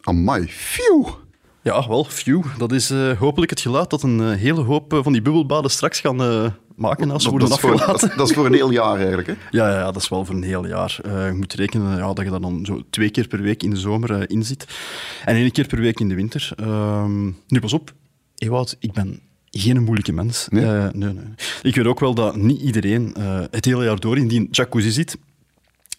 Amai, 0.01 0.47
phew. 0.47 1.07
Ja, 1.63 1.87
wel, 1.87 2.03
phew. 2.03 2.43
Dat 2.57 2.71
is 2.71 2.89
eh, 2.89 3.11
hopelijk 3.19 3.49
het 3.51 3.59
geluid 3.61 3.89
dat 3.89 4.03
een 4.03 4.19
eh, 4.21 4.31
hele 4.37 4.61
hoop 4.61 4.93
eh, 4.93 4.99
van 5.03 5.11
die 5.13 5.21
bubbelbaden 5.21 5.71
straks 5.71 5.99
gaan 5.99 6.15
maken 6.75 7.11
als 7.11 7.23
ze 7.23 7.29
Dat, 7.29 7.39
worden 7.39 7.49
dat, 7.49 7.59
voor, 7.59 7.71
afgelaten. 7.73 8.01
dat, 8.01 8.09
is- 8.11 8.17
dat 8.17 8.29
is 8.29 8.35
voor 8.35 8.45
een 8.45 8.53
heel 8.53 8.71
jaar 8.71 8.97
eigenlijk, 8.97 9.27
hè? 9.27 9.33
Ja, 9.51 9.69
ja, 9.69 9.77
ja, 9.77 9.83
dat 9.91 10.01
is 10.01 10.09
wel 10.09 10.25
voor 10.25 10.35
een 10.35 10.43
heel 10.43 10.67
jaar. 10.67 10.99
Je 11.03 11.33
moet 11.35 11.53
rekenen 11.53 11.97
ja, 11.97 12.13
dat 12.13 12.25
je 12.25 12.31
daar 12.31 12.41
dan 12.41 12.65
zo 12.65 12.81
twee 12.89 13.09
keer 13.09 13.27
per 13.27 13.41
week 13.41 13.63
in 13.63 13.69
de 13.69 13.75
zomer 13.77 14.29
in 14.29 14.43
zit. 14.45 14.65
En 15.25 15.35
één 15.35 15.51
keer 15.51 15.67
per 15.67 15.79
week 15.79 15.99
in 15.99 16.09
de 16.09 16.15
winter. 16.15 16.51
Ehm, 16.55 17.25
nu, 17.25 17.59
pas 17.59 17.73
op. 17.73 17.93
Ewout, 18.37 18.75
ik 18.79 18.91
ben 18.91 19.19
geen 19.51 19.83
moeilijke 19.83 20.11
mens. 20.13 20.47
Nee? 20.49 20.65
Nee, 20.65 20.91
nee. 21.13 21.23
Ik 21.61 21.75
weet 21.75 21.85
ook 21.85 21.99
wel 21.99 22.13
dat 22.13 22.35
niet 22.35 22.61
iedereen 22.61 23.15
het 23.51 23.65
hele 23.65 23.83
jaar 23.83 23.99
door 23.99 24.17
in 24.17 24.27
die 24.27 24.47
jacuzzi 24.51 24.91
zit. 24.91 25.17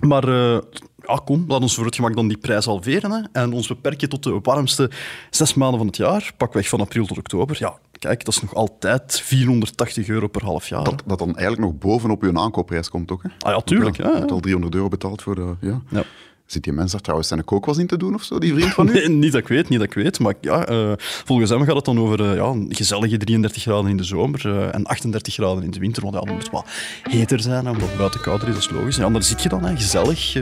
Maar 0.06 0.28
eh, 0.28 0.58
ja, 1.06 1.20
kom, 1.24 1.44
laat 1.48 1.60
ons 1.60 1.74
voor 1.74 1.84
het 1.84 1.94
gemak 1.94 2.14
dan 2.14 2.28
die 2.28 2.36
prijs 2.38 2.64
halveren. 2.64 3.10
Hè, 3.10 3.22
en 3.32 3.52
ons 3.52 3.66
beperken 3.66 4.08
tot 4.08 4.22
de 4.22 4.38
warmste 4.42 4.90
zes 5.30 5.54
maanden 5.54 5.78
van 5.78 5.86
het 5.86 5.96
jaar. 5.96 6.32
Pakweg 6.36 6.68
van 6.68 6.80
april 6.80 7.06
tot 7.06 7.18
oktober. 7.18 7.56
Ja, 7.58 7.78
kijk, 7.98 8.24
dat 8.24 8.34
is 8.34 8.40
nog 8.40 8.54
altijd 8.54 9.20
480 9.20 10.08
euro 10.08 10.26
per 10.26 10.44
half 10.44 10.68
jaar. 10.68 10.84
Dat, 10.84 11.02
dat 11.06 11.18
dan 11.18 11.36
eigenlijk 11.36 11.60
nog 11.60 11.78
bovenop 11.78 12.22
je 12.22 12.38
aankoopprijs 12.38 12.88
komt, 12.88 13.06
toch? 13.06 13.22
Hè? 13.22 13.28
Ah 13.38 13.52
ja, 13.52 13.60
tuurlijk, 13.60 13.96
ja, 13.96 14.06
Je 14.06 14.12
ja. 14.12 14.18
hebt 14.18 14.30
al 14.30 14.40
300 14.40 14.74
euro 14.74 14.88
betaald 14.88 15.22
voor 15.22 15.34
de... 15.34 15.54
Ja. 15.60 15.82
Ja. 15.90 16.04
Zit 16.46 16.64
die 16.64 16.72
mens 16.72 16.92
daar 16.92 17.00
trouwens 17.00 17.28
zijn 17.28 17.44
kookwas 17.44 17.78
in 17.78 17.86
te 17.86 17.96
doen 17.96 18.14
of 18.14 18.22
zo, 18.22 18.38
die 18.38 18.54
vriend 18.54 18.72
van 18.72 18.88
u? 18.88 18.92
Nee, 18.94 19.08
niet 19.08 19.32
dat 19.32 19.40
ik 19.40 19.48
weet, 19.48 19.68
niet 19.68 19.78
dat 19.78 19.88
ik 19.88 19.94
weet. 19.94 20.18
Maar 20.18 20.34
ja, 20.40 20.66
eh, 20.66 20.92
volgens 20.98 21.50
hem 21.50 21.64
gaat 21.64 21.76
het 21.76 21.84
dan 21.84 22.00
over 22.00 22.30
eh, 22.30 22.34
ja, 22.34 22.54
gezellige 22.68 23.16
33 23.16 23.62
graden 23.62 23.90
in 23.90 23.96
de 23.96 24.04
zomer 24.04 24.42
eh, 24.46 24.74
en 24.74 24.86
38 24.86 25.34
graden 25.34 25.62
in 25.62 25.70
de 25.70 25.78
winter. 25.78 26.02
Want 26.02 26.14
ja, 26.14 26.20
dan 26.20 26.34
moet 26.34 26.42
het 26.42 26.52
wat 26.52 26.66
heter 27.02 27.40
zijn, 27.40 27.68
omdat 27.68 27.88
het 27.88 27.98
buiten 27.98 28.20
kouder 28.20 28.48
is, 28.48 28.54
dat 28.54 28.62
is 28.62 28.70
logisch. 28.70 28.96
Ja, 28.96 29.04
en 29.04 29.12
daar 29.12 29.22
zit 29.22 29.42
je 29.42 29.48
dan, 29.48 29.64
hè, 29.64 29.76
gezellig. 29.76 30.32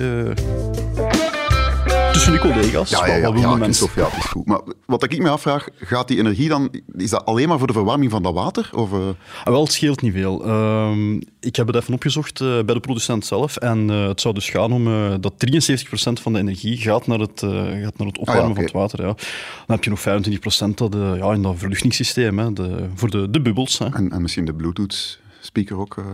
Tussen 2.24 2.42
de 2.42 2.52
collega's. 2.52 2.90
Ja, 2.90 3.06
ja, 3.06 3.14
ja, 3.14 3.32
wat 3.32 3.40
ja, 3.42 3.52
de 3.52 3.58
mens? 3.58 3.78
Christophe, 3.78 4.00
ja, 4.00 4.06
het 4.06 4.16
is 4.16 4.24
goed. 4.30 4.46
Maar 4.46 4.60
wat 4.86 5.02
ik 5.02 5.18
me 5.18 5.28
afvraag, 5.28 5.68
gaat 5.76 6.08
die 6.08 6.18
energie 6.18 6.48
dan... 6.48 6.70
Is 6.96 7.10
dat 7.10 7.24
alleen 7.24 7.48
maar 7.48 7.58
voor 7.58 7.66
de 7.66 7.72
verwarming 7.72 8.10
van 8.10 8.22
dat 8.22 8.34
water? 8.34 8.70
Of, 8.74 8.92
eh, 8.92 8.98
Ah, 9.44 9.52
wel, 9.52 9.62
het 9.62 9.72
scheelt 9.72 10.00
niet 10.02 10.12
veel. 10.12 10.44
Ehm, 10.44 11.14
ik 11.40 11.56
heb 11.56 11.66
het 11.66 11.76
even 11.76 11.94
opgezocht 11.94 12.40
eh, 12.40 12.46
bij 12.46 12.74
de 12.74 12.80
producent 12.80 13.26
zelf. 13.26 13.56
En 13.56 13.90
eh, 13.90 14.06
het 14.08 14.20
zou 14.20 14.34
dus 14.34 14.50
gaan 14.50 14.72
om 14.72 14.84
dat 15.20 15.32
73% 15.36 16.20
van 16.20 16.32
de 16.32 16.38
energie 16.38 16.76
gaat 16.76 17.06
naar 17.06 17.18
het, 17.18 17.40
gaat 17.82 17.98
naar 17.98 18.06
het 18.06 18.18
opwarmen 18.18 18.44
Ah, 18.44 18.50
oké. 18.50 18.54
van 18.54 18.62
het 18.64 18.72
water. 18.72 19.00
Ja. 19.00 19.06
Dan 19.66 19.76
heb 19.76 19.84
je 19.84 19.90
nog 19.90 20.00
25% 20.00 20.74
dat, 20.78 20.94
ja, 21.16 21.32
in 21.32 21.42
dat 21.42 21.54
verluchtingssysteem, 21.58 22.38
hè, 22.38 22.52
de, 22.52 22.88
voor 22.94 23.10
de, 23.10 23.30
de 23.30 23.40
bubbels. 23.40 23.78
Hè. 23.78 23.86
en, 23.86 24.10
en 24.12 24.22
misschien 24.22 24.44
de 24.44 24.54
Bluetooth-speaker 24.54 25.78
ook? 25.78 25.96
eh. 25.96 26.04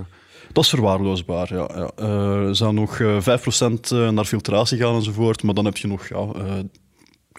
Dat 0.53 0.65
is 0.65 0.71
verwaarloosbaar, 0.71 1.55
ja. 1.55 1.69
ja. 1.75 1.91
Eh, 1.97 2.47
Er 2.49 2.57
zou 2.57 2.73
nog 2.75 3.01
eh, 3.01 3.17
5% 4.11 4.13
naar 4.13 4.25
filtratie 4.25 4.79
gaan 4.79 4.95
enzovoort, 4.95 5.43
maar 5.43 5.55
dan 5.55 5.65
heb 5.65 5.77
je 5.77 5.87
nog 5.89 6.09
ja, 6.09 6.17
eh, 6.37 6.43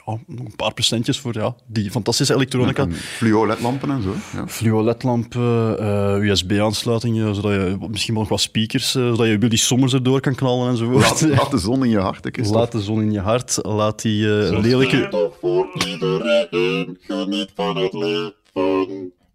ja, 0.06 0.18
nog 0.28 0.46
een 0.46 0.56
paar 0.56 0.74
procentjes 0.74 1.20
voor 1.20 1.34
ja, 1.34 1.56
die 1.68 1.92
fantastische 1.92 2.34
elektronica. 2.34 2.84
En 2.84 2.94
fluo-ledlampen 2.94 3.90
en 3.92 4.02
zo. 4.02 4.14
Ja. 4.34 4.48
Fluo-ledlampen, 4.48 5.80
eh, 5.80 6.30
USB-aansluitingen, 6.30 7.36
zodat 7.36 7.52
je 7.52 7.78
misschien 7.90 8.14
wel 8.14 8.22
nog 8.24 8.32
wat 8.32 8.42
speakers, 8.42 8.96
eh, 8.96 9.08
zodat 9.10 9.28
je 9.28 9.38
Willy 9.38 9.56
Sommers 9.56 9.94
erdoor 9.94 10.20
kan 10.20 10.36
knallen 10.36 10.70
enzovoort. 10.70 11.04
Laat, 11.04 11.22
laat 11.22 11.52
de 11.52 11.58
zon 11.58 11.84
in 11.84 11.90
je 11.90 12.00
hart, 12.00 12.24
hè, 12.24 12.30
Christophe. 12.32 12.60
Laat 12.60 12.72
de 12.72 12.82
zon 12.82 13.02
in 13.02 13.12
je 13.12 13.20
hart, 13.20 13.60
laat 13.62 14.02
die 14.02 14.42
eh, 14.48 14.60
lelijke... 14.60 15.08
toch 15.10 15.38
voor 15.42 15.68
iedereen, 15.88 16.98
geniet 17.02 17.52
van 17.56 17.78
het 17.78 17.94
leven. 17.94 18.34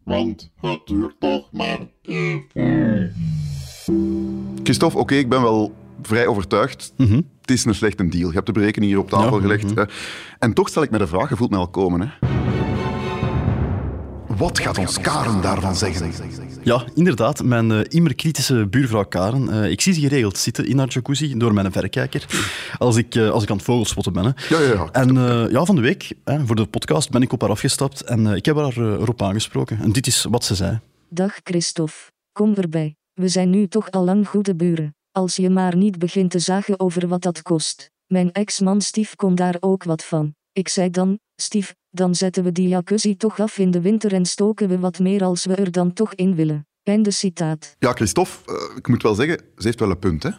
Want 0.05 0.51
het 0.61 0.81
duurt 0.85 1.15
toch 1.19 1.49
maar 1.53 1.79
even. 2.03 3.44
Christophe, 4.63 4.99
oké, 4.99 5.15
ik 5.15 5.29
ben 5.29 5.43
wel 5.43 5.75
vrij 6.03 6.27
overtuigd. 6.27 6.93
Het 7.41 7.51
is 7.51 7.65
een 7.65 7.75
slechte 7.75 8.09
deal. 8.09 8.29
Je 8.29 8.35
hebt 8.35 8.47
de 8.47 8.53
berekening 8.53 8.91
hier 8.93 9.01
op 9.01 9.11
tafel 9.11 9.27
Mhm. 9.27 9.35
Ja, 9.49 9.57
gelegd. 9.59 9.75
hè. 9.75 9.85
En 10.39 10.53
toch 10.55 10.69
stel 10.69 10.83
ik 10.83 10.91
me 10.91 10.99
de 10.99 11.07
vraag, 11.07 11.29
je 11.29 11.37
voelt 11.37 11.51
mij 11.51 11.59
al 11.59 11.69
komen. 11.69 12.01
Hè. 12.01 12.29
Wat 14.37 14.59
gaat 14.59 14.79
ons 14.79 15.01
Karen 15.01 15.41
daarvan 15.43 15.77
zeggen? 15.77 16.13
Ja, 16.63 16.85
inderdaad. 16.95 17.43
Mijn 17.45 17.71
eh, 17.73 17.81
immer 17.89 18.15
kritische 18.15 18.67
buurvrouw 18.67 19.05
Karen. 19.05 19.49
eh, 19.65 19.71
ik 19.71 19.81
zie 19.81 19.93
ze 19.93 20.01
geregeld 20.01 20.39
zitten 20.39 20.67
in 20.67 20.79
haar 20.79 20.89
jacuzzi 20.89 21.37
door 21.37 21.55
mijn 21.55 21.73
verrekijker. 21.73 22.27
Als 22.79 22.97
ik, 22.97 23.15
eh, 23.15 23.31
als 23.31 23.43
ik 23.43 23.51
aan 23.51 23.57
het 23.57 23.65
vogelspotten 23.65 24.13
ben. 24.13 24.25
Hè. 24.25 24.31
Ja, 24.57 24.61
ja, 24.61 24.73
ja. 24.73 24.89
En 24.93 25.17
eh, 25.17 25.51
ja, 25.51 25.65
van 25.65 25.75
de 25.75 25.81
week, 25.81 26.13
hè, 26.25 26.47
voor 26.47 26.57
de 26.57 26.67
podcast, 26.67 27.11
ben 27.11 27.23
ik 27.23 27.33
op 27.33 27.41
haar 27.41 27.51
afgestapt 27.51 28.01
en 28.01 28.27
eh, 28.27 28.37
ik 28.37 28.45
heb 28.45 28.57
haar 28.57 28.77
eh, 28.77 28.83
erop 28.93 29.23
aangesproken. 29.23 29.79
En 29.81 29.93
dit 29.93 30.07
is 30.07 30.27
wat 30.31 30.45
ze 30.45 30.55
zei. 30.55 30.81
Dag 31.09 31.39
Christophe, 31.45 31.95
kom 32.33 32.55
erbij. 32.55 32.97
We 33.15 33.29
zijn 33.29 33.51
nu 33.51 33.67
toch 33.67 33.91
al 33.91 34.05
lang 34.05 34.29
goede 34.29 34.55
buren. 34.55 34.97
Als 35.13 35.37
je 35.37 35.51
maar 35.51 35.77
niet 35.77 35.99
begint 35.99 36.31
te 36.31 36.39
zagen 36.39 36.81
over 36.81 37.09
wat 37.09 37.23
dat 37.23 37.43
kost. 37.43 37.91
Mijn 38.07 38.33
ex-man 38.33 38.81
Steve 38.81 39.17
kon 39.17 39.35
daar 39.35 39.57
ook 39.61 39.85
wat 39.85 40.05
van. 40.05 40.35
Ik 40.53 40.69
zei 40.69 40.91
dan, 40.91 41.19
Steve, 41.37 41.75
dan 41.91 42.15
zetten 42.15 42.45
we 42.45 42.53
die 42.53 42.69
jacuzzi 42.69 43.17
toch 43.17 43.41
af 43.41 43.59
in 43.59 43.71
de 43.71 43.81
winter 43.81 44.13
en 44.13 44.27
stoken 44.27 44.69
we 44.69 44.79
wat 44.79 44.99
meer 44.99 45.25
als 45.25 45.45
we 45.45 45.55
er 45.55 45.71
dan 45.71 45.93
toch 45.93 46.15
in 46.15 46.35
willen. 46.35 46.67
Einde 46.83 47.11
citaat. 47.11 47.77
Ja, 47.79 47.93
Christophe, 47.93 48.53
eh, 48.53 48.77
ik 48.77 48.89
moet 48.89 49.03
wel 49.03 49.15
zeggen, 49.15 49.39
ze 49.39 49.67
heeft 49.67 49.81
wel 49.81 49.91
een 49.91 49.99
punt. 49.99 50.23
Hè. 50.23 50.31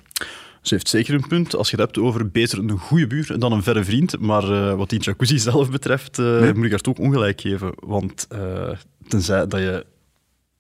Ze 0.62 0.74
heeft 0.74 0.88
zeker 0.88 1.14
een 1.14 1.28
punt 1.28 1.56
als 1.56 1.70
je 1.70 1.76
het 1.76 1.86
hebt 1.86 2.06
over 2.06 2.32
beter 2.32 2.60
een 2.60 2.78
goede 2.78 3.08
buur 3.08 3.40
dan 3.40 3.52
een 3.52 3.64
verre 3.64 3.84
vriend. 3.84 4.20
Maar 4.20 4.44
eh, 4.44 4.76
wat 4.76 4.90
die 4.90 5.00
jacuzzi 5.00 5.40
zelf 5.50 5.72
betreft, 5.72 6.20
eh, 6.20 6.54
moet 6.54 6.66
ik 6.66 6.72
haar 6.72 6.80
toch 6.80 6.98
ongelijk 6.98 7.42
geven. 7.42 7.74
Want 7.76 8.28
eh, 8.30 8.70
tenzij 9.08 9.48
dat 9.48 9.60
je 9.60 9.86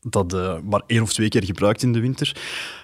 dat 0.09 0.33
eh, 0.33 0.57
maar 0.63 0.81
één 0.87 1.01
of 1.01 1.13
twee 1.13 1.29
keer 1.29 1.43
gebruikt 1.43 1.83
in 1.83 1.93
de 1.93 1.99
winter, 1.99 2.35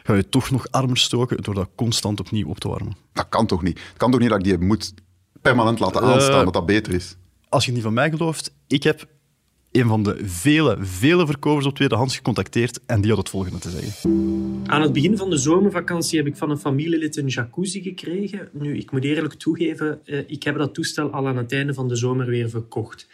ga 0.03 0.13
je 0.13 0.29
toch 0.29 0.51
nog 0.51 0.67
armer 0.71 0.97
stoken 0.97 1.41
door 1.41 1.53
dat 1.53 1.69
constant 1.75 2.19
opnieuw 2.19 2.47
op 2.47 2.59
te 2.59 2.67
warmen. 2.67 2.95
Dat 3.13 3.29
kan 3.29 3.47
toch 3.47 3.63
niet? 3.63 3.79
Het 3.79 3.97
kan 3.97 4.11
toch 4.11 4.19
niet 4.19 4.29
dat 4.29 4.37
ik 4.37 4.43
die 4.43 4.57
moet 4.57 4.93
permanent 5.41 5.79
laten 5.79 6.01
aanstaan, 6.01 6.37
Eh, 6.39 6.43
dat 6.43 6.53
dat 6.53 6.65
beter 6.65 6.93
is? 6.93 7.15
Als 7.49 7.65
je 7.65 7.71
het 7.71 7.75
niet 7.75 7.85
van 7.85 7.93
mij 7.93 8.09
gelooft, 8.09 8.53
ik 8.67 8.83
heb 8.83 9.07
een 9.71 9.87
van 9.87 10.03
de 10.03 10.17
vele, 10.23 10.77
vele 10.79 11.25
verkopers 11.25 11.65
op 11.65 11.75
tweedehands 11.75 12.15
gecontacteerd 12.15 12.79
en 12.85 13.01
die 13.01 13.09
had 13.09 13.19
het 13.19 13.29
volgende 13.29 13.59
te 13.59 13.69
zeggen. 13.69 14.11
Aan 14.65 14.81
het 14.81 14.93
begin 14.93 15.17
van 15.17 15.29
de 15.29 15.37
zomervakantie 15.37 16.17
heb 16.17 16.27
ik 16.27 16.35
van 16.35 16.49
een 16.49 16.57
familielid 16.57 17.17
een 17.17 17.27
jacuzzi 17.27 17.81
gekregen. 17.81 18.49
Nu, 18.51 18.77
ik 18.77 18.91
moet 18.91 19.03
eerlijk 19.03 19.33
toegeven, 19.33 19.99
eh, 20.05 20.19
ik 20.27 20.43
heb 20.43 20.57
dat 20.57 20.73
toestel 20.73 21.09
al 21.11 21.27
aan 21.27 21.37
het 21.37 21.51
einde 21.51 21.73
van 21.73 21.87
de 21.87 21.95
zomer 21.95 22.25
weer 22.25 22.49
verkocht. 22.49 23.07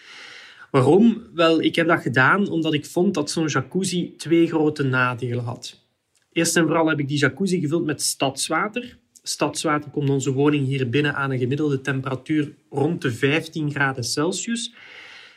Waarom? 0.72 1.24
Wel, 1.34 1.62
ik 1.62 1.76
heb 1.76 1.88
dat 1.88 2.02
gedaan 2.02 2.50
omdat 2.50 2.74
ik 2.74 2.86
vond 2.86 3.14
dat 3.14 3.32
zo'n 3.32 3.48
jacuzzi 3.48 4.14
twee 4.18 4.48
grote 4.48 4.84
nadelen 4.84 5.44
had. 5.44 5.86
Eerst 6.32 6.58
en 6.58 6.66
vooral 6.66 6.88
heb 6.88 7.00
ik 7.00 7.08
die 7.08 7.18
jacuzzi 7.18 7.60
gevuld 7.60 7.86
met 7.86 8.02
stadswater. 8.02 8.98
Stadswater 9.24 9.90
komt 9.90 10.10
onze 10.10 10.34
woning 10.34 10.66
hier 10.66 10.90
binnen 10.90 11.16
aan 11.16 11.32
een 11.32 11.40
gemiddelde 11.40 11.82
temperatuur 11.82 12.54
rond 12.70 13.02
de 13.02 13.12
15 13.12 13.72
graden 13.72 14.04
Celsius. 14.04 14.74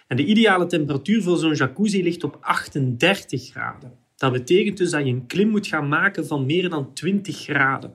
En 0.06 0.16
de 0.16 0.24
ideale 0.24 0.66
temperatuur 0.66 1.22
voor 1.22 1.38
zo'n 1.38 1.54
jacuzzi 1.54 2.02
ligt 2.02 2.24
op 2.24 2.38
38 2.40 3.50
graden. 3.50 3.92
Dat 4.16 4.32
betekent 4.32 4.76
dus 4.76 4.90
dat 4.90 5.04
je 5.04 5.12
een 5.12 5.26
klim 5.26 5.48
moet 5.48 5.66
gaan 5.66 5.88
maken 5.88 6.26
van 6.26 6.46
meer 6.46 6.68
dan 6.68 6.94
20 6.94 7.36
graden. 7.36 7.92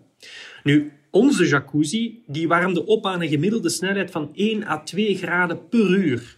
Nu, 0.63 0.91
onze 1.11 1.47
jacuzzi 1.47 2.23
die 2.27 2.47
warmde 2.47 2.85
op 2.85 3.05
aan 3.05 3.21
een 3.21 3.29
gemiddelde 3.29 3.69
snelheid 3.69 4.11
van 4.11 4.29
1 4.33 4.67
à 4.67 4.83
2 4.83 5.17
graden 5.17 5.67
per 5.69 5.89
uur. 5.89 6.37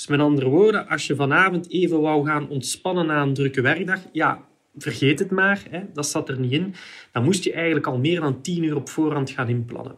Dus 0.00 0.08
met 0.08 0.20
andere 0.20 0.48
woorden, 0.48 0.88
als 0.88 1.06
je 1.06 1.14
vanavond 1.14 1.70
even 1.70 2.00
wou 2.00 2.26
gaan 2.26 2.48
ontspannen 2.48 3.06
na 3.06 3.22
een 3.22 3.34
drukke 3.34 3.60
werkdag, 3.60 4.00
ja, 4.12 4.48
vergeet 4.76 5.18
het 5.18 5.30
maar, 5.30 5.66
hè, 5.70 5.80
dat 5.92 6.06
zat 6.06 6.28
er 6.28 6.38
niet 6.38 6.52
in. 6.52 6.74
Dan 7.12 7.24
moest 7.24 7.44
je 7.44 7.52
eigenlijk 7.52 7.86
al 7.86 7.98
meer 7.98 8.20
dan 8.20 8.42
10 8.42 8.62
uur 8.62 8.76
op 8.76 8.88
voorhand 8.88 9.30
gaan 9.30 9.48
inplannen. 9.48 9.94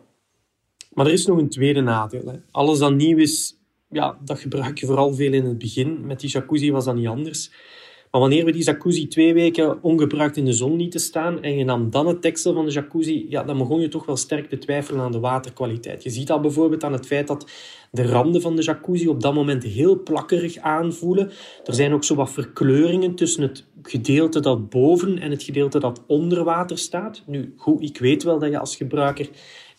Maar 0.93 1.07
er 1.07 1.13
is 1.13 1.27
nog 1.27 1.39
een 1.39 1.49
tweede 1.49 1.81
nadeel. 1.81 2.27
Hè. 2.27 2.39
Alles 2.51 2.79
dat 2.79 2.95
nieuw 2.95 3.17
is, 3.17 3.59
ja, 3.91 4.19
dat 4.25 4.39
gebruik 4.39 4.79
je 4.79 4.87
vooral 4.87 5.15
veel 5.15 5.33
in 5.33 5.45
het 5.45 5.59
begin. 5.59 6.07
Met 6.07 6.21
die 6.21 6.31
jacuzzi 6.31 6.71
was 6.71 6.85
dat 6.85 6.95
niet 6.95 7.07
anders. 7.07 7.51
Maar 8.13 8.21
wanneer 8.21 8.45
we 8.45 8.53
die 8.53 8.65
jacuzzi 8.65 9.09
twee 9.09 9.35
weken 9.35 9.83
ongebruikt 9.83 10.37
in 10.37 10.45
de 10.45 10.53
zon 10.53 10.77
lieten 10.77 11.01
staan 11.01 11.43
en 11.43 11.57
je 11.57 11.65
nam 11.65 11.91
dan 11.91 12.07
het 12.07 12.23
deksel 12.23 12.55
van 12.55 12.65
de 12.65 12.73
jacuzzi, 12.73 13.27
ja, 13.29 13.43
dan 13.43 13.59
begon 13.59 13.81
je 13.81 13.89
toch 13.89 14.07
wel 14.07 14.17
sterk 14.17 14.49
te 14.49 14.59
twijfelen 14.59 15.01
aan 15.01 15.13
de 15.13 15.21
waterkwaliteit. 15.21 16.03
Je 16.03 16.11
ziet 16.11 16.27
dat 16.27 16.43
bijvoorbeeld 16.43 16.85
aan 16.85 16.93
het 16.93 17.07
feit 17.07 17.27
dat 17.27 17.51
de 17.91 18.07
randen 18.07 18.41
van 18.41 18.57
de 18.57 18.63
jacuzzi 18.63 19.09
op 19.09 19.21
dat 19.21 19.35
moment 19.35 19.65
heel 19.65 20.03
plakkerig 20.03 20.57
aanvoelen. 20.57 21.31
Er 21.65 21.75
zijn 21.75 21.93
ook 21.93 22.05
zo 22.05 22.15
wat 22.15 22.31
verkleuringen 22.31 23.15
tussen 23.15 23.43
het 23.43 23.65
gedeelte 23.83 24.41
dat 24.41 24.71
boven 24.71 25.19
en 25.19 25.31
het 25.31 25.43
gedeelte 25.43 25.79
dat 25.79 26.03
onder 26.07 26.45
water 26.45 26.79
staat. 26.79 27.23
Nu, 27.27 27.55
goed, 27.57 27.83
ik 27.83 27.99
weet 27.99 28.23
wel 28.23 28.39
dat 28.39 28.51
je 28.51 28.59
als 28.59 28.77
gebruiker 28.77 29.29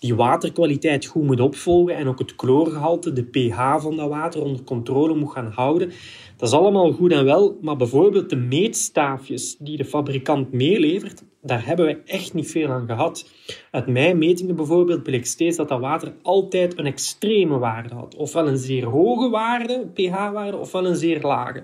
die 0.03 0.15
waterkwaliteit 0.15 1.05
goed 1.05 1.23
moet 1.23 1.39
opvolgen 1.39 1.95
en 1.95 2.07
ook 2.07 2.19
het 2.19 2.33
chloorgehalte, 2.37 3.13
de 3.13 3.23
pH 3.23 3.77
van 3.77 3.95
dat 3.95 4.09
water 4.09 4.41
onder 4.41 4.63
controle 4.63 5.15
moet 5.15 5.31
gaan 5.31 5.51
houden. 5.55 5.91
Dat 6.37 6.47
is 6.47 6.55
allemaal 6.55 6.91
goed 6.91 7.11
en 7.11 7.25
wel, 7.25 7.57
maar 7.61 7.75
bijvoorbeeld 7.75 8.29
de 8.29 8.35
meetstaafjes 8.35 9.57
die 9.59 9.77
de 9.77 9.85
fabrikant 9.85 10.51
meelevert, 10.51 11.23
daar 11.41 11.65
hebben 11.65 11.85
we 11.85 12.01
echt 12.05 12.33
niet 12.33 12.51
veel 12.51 12.69
aan 12.69 12.87
gehad. 12.87 13.29
Uit 13.71 13.87
mijn 13.87 14.17
metingen 14.17 14.55
bijvoorbeeld 14.55 15.03
bleek 15.03 15.25
steeds 15.25 15.57
dat 15.57 15.69
dat 15.69 15.79
water 15.79 16.13
altijd 16.21 16.77
een 16.77 16.85
extreme 16.85 17.57
waarde 17.57 17.95
had. 17.95 18.15
Ofwel 18.15 18.47
een 18.47 18.57
zeer 18.57 18.85
hoge 18.85 19.29
waarde, 19.29 19.87
pH-waarde, 19.93 20.57
ofwel 20.57 20.85
een 20.85 20.95
zeer 20.95 21.21
lage. 21.21 21.63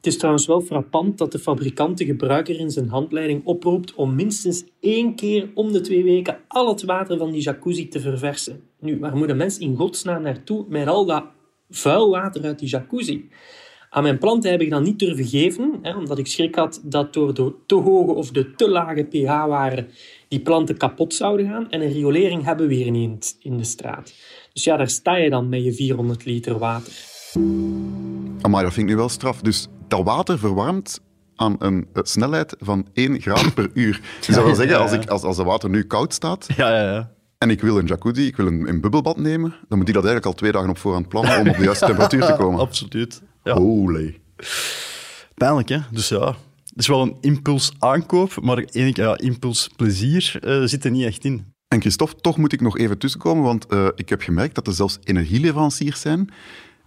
Het 0.00 0.08
is 0.08 0.18
trouwens 0.18 0.46
wel 0.46 0.60
frappant 0.60 1.18
dat 1.18 1.32
de 1.32 1.38
fabrikant 1.38 1.98
de 1.98 2.04
gebruiker 2.04 2.58
in 2.58 2.70
zijn 2.70 2.88
handleiding 2.88 3.44
oproept 3.44 3.94
om 3.94 4.14
minstens 4.14 4.64
één 4.80 5.14
keer 5.14 5.50
om 5.54 5.72
de 5.72 5.80
twee 5.80 6.04
weken 6.04 6.38
al 6.48 6.68
het 6.68 6.82
water 6.82 7.18
van 7.18 7.30
die 7.30 7.42
jacuzzi 7.42 7.88
te 7.88 8.00
verversen. 8.00 8.62
Nu, 8.78 8.98
waar 8.98 9.16
moet 9.16 9.28
een 9.28 9.36
mens 9.36 9.58
in 9.58 9.76
godsnaam 9.76 10.22
naartoe 10.22 10.64
met 10.68 10.86
al 10.86 11.06
dat 11.06 11.24
vuil 11.70 12.10
water 12.10 12.44
uit 12.44 12.58
die 12.58 12.68
jacuzzi? 12.68 13.28
Aan 13.90 14.02
mijn 14.02 14.18
planten 14.18 14.50
heb 14.50 14.60
ik 14.60 14.70
dat 14.70 14.82
niet 14.82 14.98
durven 14.98 15.26
geven, 15.26 15.78
hè, 15.82 15.96
omdat 15.96 16.18
ik 16.18 16.26
schrik 16.26 16.54
had 16.54 16.80
dat 16.84 17.12
door 17.12 17.34
de 17.34 17.54
te 17.66 17.74
hoge 17.74 18.12
of 18.12 18.30
de 18.30 18.54
te 18.54 18.70
lage 18.70 19.02
pH-waarde 19.02 19.86
die 20.28 20.40
planten 20.40 20.76
kapot 20.76 21.14
zouden 21.14 21.46
gaan. 21.46 21.70
En 21.70 21.80
een 21.80 21.92
riolering 21.92 22.44
hebben 22.44 22.68
we 22.68 22.74
weer 22.74 22.90
niet 22.90 23.36
in 23.40 23.56
de 23.56 23.64
straat. 23.64 24.14
Dus 24.52 24.64
ja, 24.64 24.76
daar 24.76 24.90
sta 24.90 25.16
je 25.16 25.30
dan 25.30 25.48
met 25.48 25.64
je 25.64 25.72
400 25.72 26.24
liter 26.24 26.58
water. 26.58 26.92
Maar 28.48 28.62
dat 28.62 28.72
vind 28.72 28.86
ik 28.86 28.92
nu 28.92 28.96
wel 28.96 29.08
straf. 29.08 29.40
Dus 29.40 29.68
dat 29.90 30.04
water 30.04 30.38
verwarmt 30.38 31.00
aan 31.36 31.56
een 31.58 31.86
eh, 31.92 32.02
snelheid 32.04 32.54
van 32.58 32.86
1 32.92 33.20
graad 33.20 33.54
per 33.54 33.70
uur. 33.74 34.00
Dus 34.26 34.34
dat 34.34 34.44
wil 34.44 34.54
zeggen, 34.54 34.78
als, 34.78 34.92
ik, 34.92 35.08
als, 35.08 35.22
als 35.22 35.36
het 35.36 35.46
water 35.46 35.70
nu 35.70 35.82
koud 35.84 36.14
staat 36.14 36.46
Ja, 36.56 36.76
ja, 36.76 36.92
ja. 36.92 37.10
en 37.38 37.50
ik 37.50 37.60
wil 37.60 37.78
een 37.78 37.86
jacuzzi, 37.86 38.26
ik 38.26 38.36
wil 38.36 38.46
een, 38.46 38.68
een 38.68 38.80
bubbelbad 38.80 39.16
nemen, 39.16 39.54
dan 39.68 39.78
moet 39.78 39.88
ik 39.88 39.94
dat 39.94 40.04
eigenlijk 40.04 40.26
al 40.26 40.32
twee 40.40 40.52
dagen 40.52 40.70
op 40.70 40.78
voorhand 40.78 41.08
plannen 41.08 41.40
om 41.40 41.48
op 41.48 41.56
de 41.56 41.62
juiste 41.64 41.86
temperatuur 41.86 42.26
te 42.26 42.34
komen. 42.38 42.60
Absoluut. 42.66 43.22
Ja. 43.44 43.54
Holy. 43.54 44.20
Pijnlijk, 45.34 45.68
hè? 45.68 45.78
Dus 45.90 46.08
ja, 46.08 46.26
het 46.64 46.72
is 46.78 46.86
wel 46.86 47.02
een 47.02 47.16
impuls 47.20 47.72
aankoop, 47.78 48.40
maar 48.42 48.58
één 48.58 48.90
ja, 48.94 49.18
impuls 49.18 49.70
plezier 49.76 50.38
eh, 50.42 50.62
zit 50.64 50.84
er 50.84 50.90
niet 50.90 51.04
echt 51.04 51.24
in. 51.24 51.52
En 51.68 51.80
Christophe, 51.80 52.14
toch 52.20 52.36
moet 52.36 52.52
ik 52.52 52.60
nog 52.60 52.78
even 52.78 52.98
tussenkomen, 52.98 53.44
want 53.44 53.66
eh, 53.66 53.88
ik 53.94 54.08
heb 54.08 54.22
gemerkt 54.22 54.54
dat 54.54 54.66
er 54.66 54.72
zelfs 54.72 54.98
energieleveranciers 55.04 56.00
zijn 56.00 56.28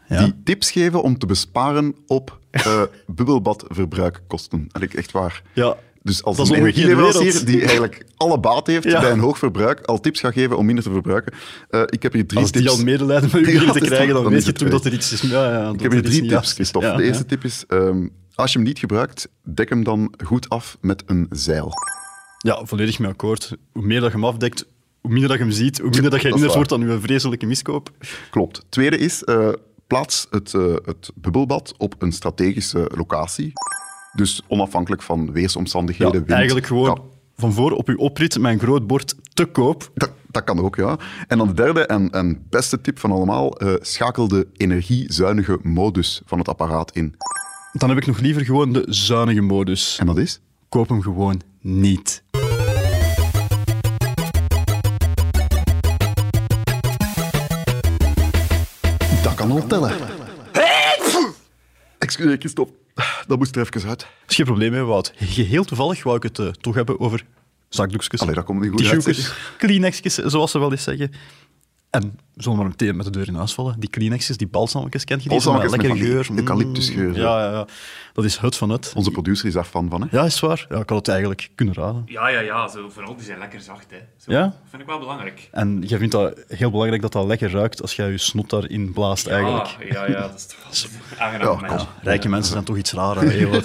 Ja. 0.08 0.24
die 0.24 0.34
tips 0.44 0.72
geven 0.72 1.04
om 1.04 1.18
te 1.18 1.26
besparen 1.26 1.96
op 2.08 2.40
eh 2.54 2.82
bubbelbadverbruikkosten. 3.08 4.58
Eigenlijk 4.60 4.94
echt 4.94 5.12
waar. 5.12 5.42
Ja, 5.54 5.76
Dus 6.02 6.24
als 6.24 6.50
een 6.50 6.56
energieleverancier 6.56 7.46
die 7.46 7.60
eigenlijk 7.60 8.06
alle 8.18 8.40
baat 8.40 8.68
heeft 8.68 8.84
Ja. 8.84 9.00
bij 9.02 9.12
een 9.12 9.20
hoog 9.20 9.38
verbruik, 9.38 9.82
al 9.86 10.00
tips 10.00 10.20
gaat 10.20 10.34
geven 10.34 10.58
om 10.58 10.66
minder 10.66 10.84
te 10.84 10.92
verbruiken. 10.92 11.34
Eh, 11.70 11.82
ik 11.86 12.04
heb 12.04 12.14
hier 12.14 12.28
drie 12.28 12.42
als 12.42 12.52
die 12.52 12.62
tips. 12.62 12.78
al 12.78 12.84
medelijden 12.84 13.30
met 13.34 13.42
u 13.48 13.72
te 13.72 13.80
krijgen, 13.80 14.14
dan- 14.14 14.30
weet 14.30 14.46
je 14.46 14.52
toch 14.52 14.64
weg. 14.64 14.72
dat 14.72 14.86
er 14.86 14.94
iets 14.94 15.12
is. 15.12 15.22
Ja, 15.22 15.52
ja, 15.52 15.70
Ik 15.74 15.80
heb 15.82 15.92
hier 15.92 16.02
drie 16.04 16.28
tips, 16.28 16.54
Christophe. 16.54 16.96
De 16.96 17.04
eerste 17.04 17.26
tip 17.26 17.44
is, 17.44 17.64
ehm, 17.68 18.08
als 18.36 18.52
je 18.52 18.58
hem 18.58 18.68
niet 18.68 18.80
gebruikt, 18.80 19.28
dek 19.44 19.70
hem 19.70 19.84
dan 19.84 20.14
goed 20.26 20.50
af 20.50 20.78
met 20.82 21.04
een 21.06 21.28
zeil. 21.30 21.72
Ja, 22.38 22.66
volledig 22.66 23.00
mee 23.00 23.10
akkoord. 23.12 23.56
Hoe 23.72 23.84
meer 23.84 24.00
dat 24.00 24.12
je 24.12 24.18
hem 24.18 24.26
afdekt, 24.26 24.66
hoe 25.02 25.12
minder 25.12 25.30
dat 25.30 25.38
je 25.38 25.44
hem 25.44 25.54
ziet, 25.54 25.78
hoe 25.80 25.90
minder 25.90 26.12
dat 26.12 26.22
je 26.22 26.28
herinnerd 26.28 26.54
wordt 26.56 26.72
aan 26.72 26.82
uw 26.82 27.00
vreselijke 27.00 27.46
miskoop. 27.46 27.92
Klopt. 28.30 28.66
Tweede 28.70 28.98
is, 28.98 29.24
eh, 29.24 29.50
plaats 29.94 30.28
het, 30.30 30.54
eh, 30.54 30.62
het 30.86 31.12
bubbelbad 31.16 31.74
op 31.78 31.96
een 32.02 32.12
strategische 32.12 32.92
locatie. 32.96 33.52
Dus 34.16 34.42
onafhankelijk 34.48 35.02
van 35.02 35.26
Ja, 35.26 35.32
weersomstandigheden, 35.32 36.14
wind. 36.14 36.30
eigenlijk 36.32 36.66
gewoon 36.66 36.86
Ja, 36.86 36.98
van 37.36 37.54
voor 37.54 37.72
op 37.72 37.88
uw 37.88 37.98
oprit 37.98 38.40
met 38.40 38.54
een 38.54 38.60
groot 38.60 38.88
bord 38.88 39.16
te 39.34 39.46
koop. 39.46 39.92
dat, 39.96 40.12
Dat 40.32 40.44
kan 40.44 40.60
ook, 40.60 40.76
ja. 40.76 40.98
En 41.28 41.38
dan 41.38 41.48
de 41.48 41.54
derde 41.54 41.86
en, 41.86 42.10
en 42.10 42.46
beste 42.50 42.82
tip 42.82 43.00
van 43.00 43.12
allemaal, 43.12 43.58
eh, 43.58 43.74
schakel 43.82 44.28
de 44.28 44.48
energiezuinige 44.54 45.60
modus 45.62 46.22
van 46.26 46.38
het 46.38 46.48
apparaat 46.50 46.92
in. 46.92 47.16
Dan 47.74 47.90
heb 47.90 47.98
ik 47.98 48.06
nog 48.06 48.20
liever 48.20 48.46
gewoon 48.46 48.74
de 48.74 48.86
zuinige 48.90 49.42
modus. 49.42 49.98
En 50.00 50.06
dat 50.06 50.18
is? 50.18 50.40
Koop 50.70 50.90
hem 50.90 51.02
gewoon 51.02 51.42
niet. 51.62 52.24
Kan 59.48 59.62
al 59.62 59.68
tellen. 59.68 59.92
Excuseer, 61.98 62.38
Christophe. 62.38 62.74
Dat 63.28 63.38
moest 63.38 63.56
er 63.56 63.68
even 63.74 63.90
uit. 63.90 64.08
is 64.28 64.36
geen 64.36 64.46
probleem 64.46 64.72
mee, 64.72 64.82
Wout. 64.82 65.14
Geheel 65.16 65.64
toevallig 65.64 66.04
wou 66.04 66.16
ik 66.18 66.24
het 66.24 66.40
eh, 66.40 66.48
toch 66.48 66.76
hebben 66.76 67.00
over 67.00 67.26
zakdoekjes, 67.70 68.22
Allee, 68.22 68.36
dat 68.36 68.44
komt 68.44 68.62
niet 68.62 68.70
goed 68.72 69.08
uit. 69.08 69.34
Kleenexjes, 69.58 70.16
zoals 70.16 70.52
ze 70.52 70.60
wel 70.60 70.72
eens 70.72 70.84
zeggen. 70.84 71.12
En 71.94 72.20
we 72.34 72.42
zullen 72.44 72.58
maar 72.58 72.68
meteen 72.68 72.96
met 72.96 73.06
de 73.06 73.12
deur 73.12 73.28
in 73.28 73.36
huis 73.36 73.54
vallen. 73.54 73.80
Die 73.80 73.90
Kleenexjes, 73.90 74.38
die 74.38 74.48
balsammetjes, 74.48 75.04
kent 75.04 75.24
je 75.24 75.30
die? 75.30 75.38
Balsammetjes 75.38 75.72
met 75.72 75.82
lekkere 75.82 76.00
van 76.00 76.08
die 76.08 76.16
geur. 76.24 76.32
Mm, 76.32 76.38
eucalyptusgeur, 76.38 77.16
Ja, 77.16 77.44
ja, 77.44 77.52
ja. 77.52 77.68
Dat 78.14 78.26
is 78.26 78.38
het 78.38 78.56
van 78.56 78.70
het. 78.70 78.92
Onze 78.96 79.12
producer 79.12 79.48
is 79.48 79.54
daar 79.54 79.64
fan 79.64 79.90
van, 79.90 80.02
hè? 80.02 80.08
Ja, 80.12 80.24
is 80.26 80.40
waar. 80.40 80.66
Ja, 80.70 80.76
ik 80.80 80.90
had 80.90 80.98
het 80.98 81.08
eigenlijk 81.08 81.50
kunnen 81.56 81.74
raden. 81.76 82.04
Ja, 82.06 82.28
ja, 82.30 82.40
ja. 82.40 82.68
Zo, 82.68 82.90
vooral 82.90 83.16
die 83.16 83.26
zijn 83.26 83.40
lekker 83.40 83.62
zacht. 83.62 83.86
Hè. 83.90 83.98
Zo, 84.18 84.32
Ja? 84.32 84.54
vind 84.70 84.82
ik 84.82 84.88
wel 84.88 85.00
belangrijk. 85.00 85.48
En 85.52 85.82
jij 85.82 85.98
vindt 85.98 86.14
dat 86.14 86.44
heel 86.48 86.72
belangrijk 86.72 87.02
dat 87.02 87.12
dat 87.12 87.26
lekker 87.26 87.52
ruikt 87.52 87.82
als 87.82 87.96
jij 87.96 88.12
je 88.12 88.18
snot 88.18 88.50
daarin 88.50 88.94
blaast, 88.94 89.28
eigenlijk. 89.28 89.68
Ja, 89.68 90.06
ja, 90.06 90.08
ja. 90.12 90.22
Dat 90.28 90.36
is 90.36 90.46
toch 90.46 90.90
wel 90.90 91.28
een 91.30 91.44
aangenaam 91.44 91.78
Ja. 91.78 91.88
Rijke 92.02 92.30
mensen 92.30 92.52
zijn 92.52 92.64
toch 92.64 92.78
iets 92.78 92.92
raar, 92.94 93.16
hè? 93.16 93.50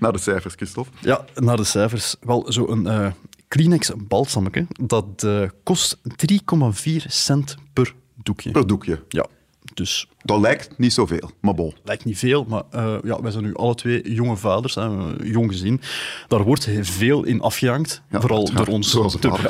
Naar 0.00 0.12
de 0.12 0.18
cijfers, 0.18 0.54
Christophe. 0.54 0.90
Ja, 1.00 1.24
naar 1.34 1.56
de 1.56 1.64
cijfers. 1.64 2.16
Wel, 2.20 2.44
zo'n 2.48 2.88
eh 2.88 3.06
Kleenex 3.54 3.90
balsammetje, 4.08 4.66
dat 4.80 5.22
eh, 5.24 5.42
kost 5.62 5.98
3,4 6.26 6.96
cent 7.06 7.56
per 7.72 7.94
doekje. 8.22 8.50
Per 8.50 8.66
doekje. 8.66 9.02
Ja, 9.08 9.26
dus 9.74 10.08
Dat 10.22 10.40
lijkt 10.40 10.78
niet 10.78 10.92
zoveel, 10.92 11.30
maar 11.40 11.54
bol. 11.54 11.74
lijkt 11.84 12.04
niet 12.04 12.18
veel, 12.18 12.44
maar 12.44 12.62
eh, 12.70 12.96
ja, 13.04 13.20
wij 13.22 13.30
zijn 13.30 13.44
nu 13.44 13.54
alle 13.54 13.74
twee 13.74 14.12
jonge 14.14 14.36
vaders, 14.36 14.74
hè, 14.74 14.84
jong 15.22 15.50
gezin. 15.50 15.80
Daar 16.28 16.42
wordt 16.42 16.68
veel 16.80 17.24
in 17.24 17.40
afgehangt, 17.40 18.02
Ja, 18.10 18.20
vooral 18.20 18.50
door 18.54 18.66
ons. 18.66 18.90
zoals 18.90 19.12
het 19.12 19.22
te- 19.22 19.28
hoort. 19.28 19.42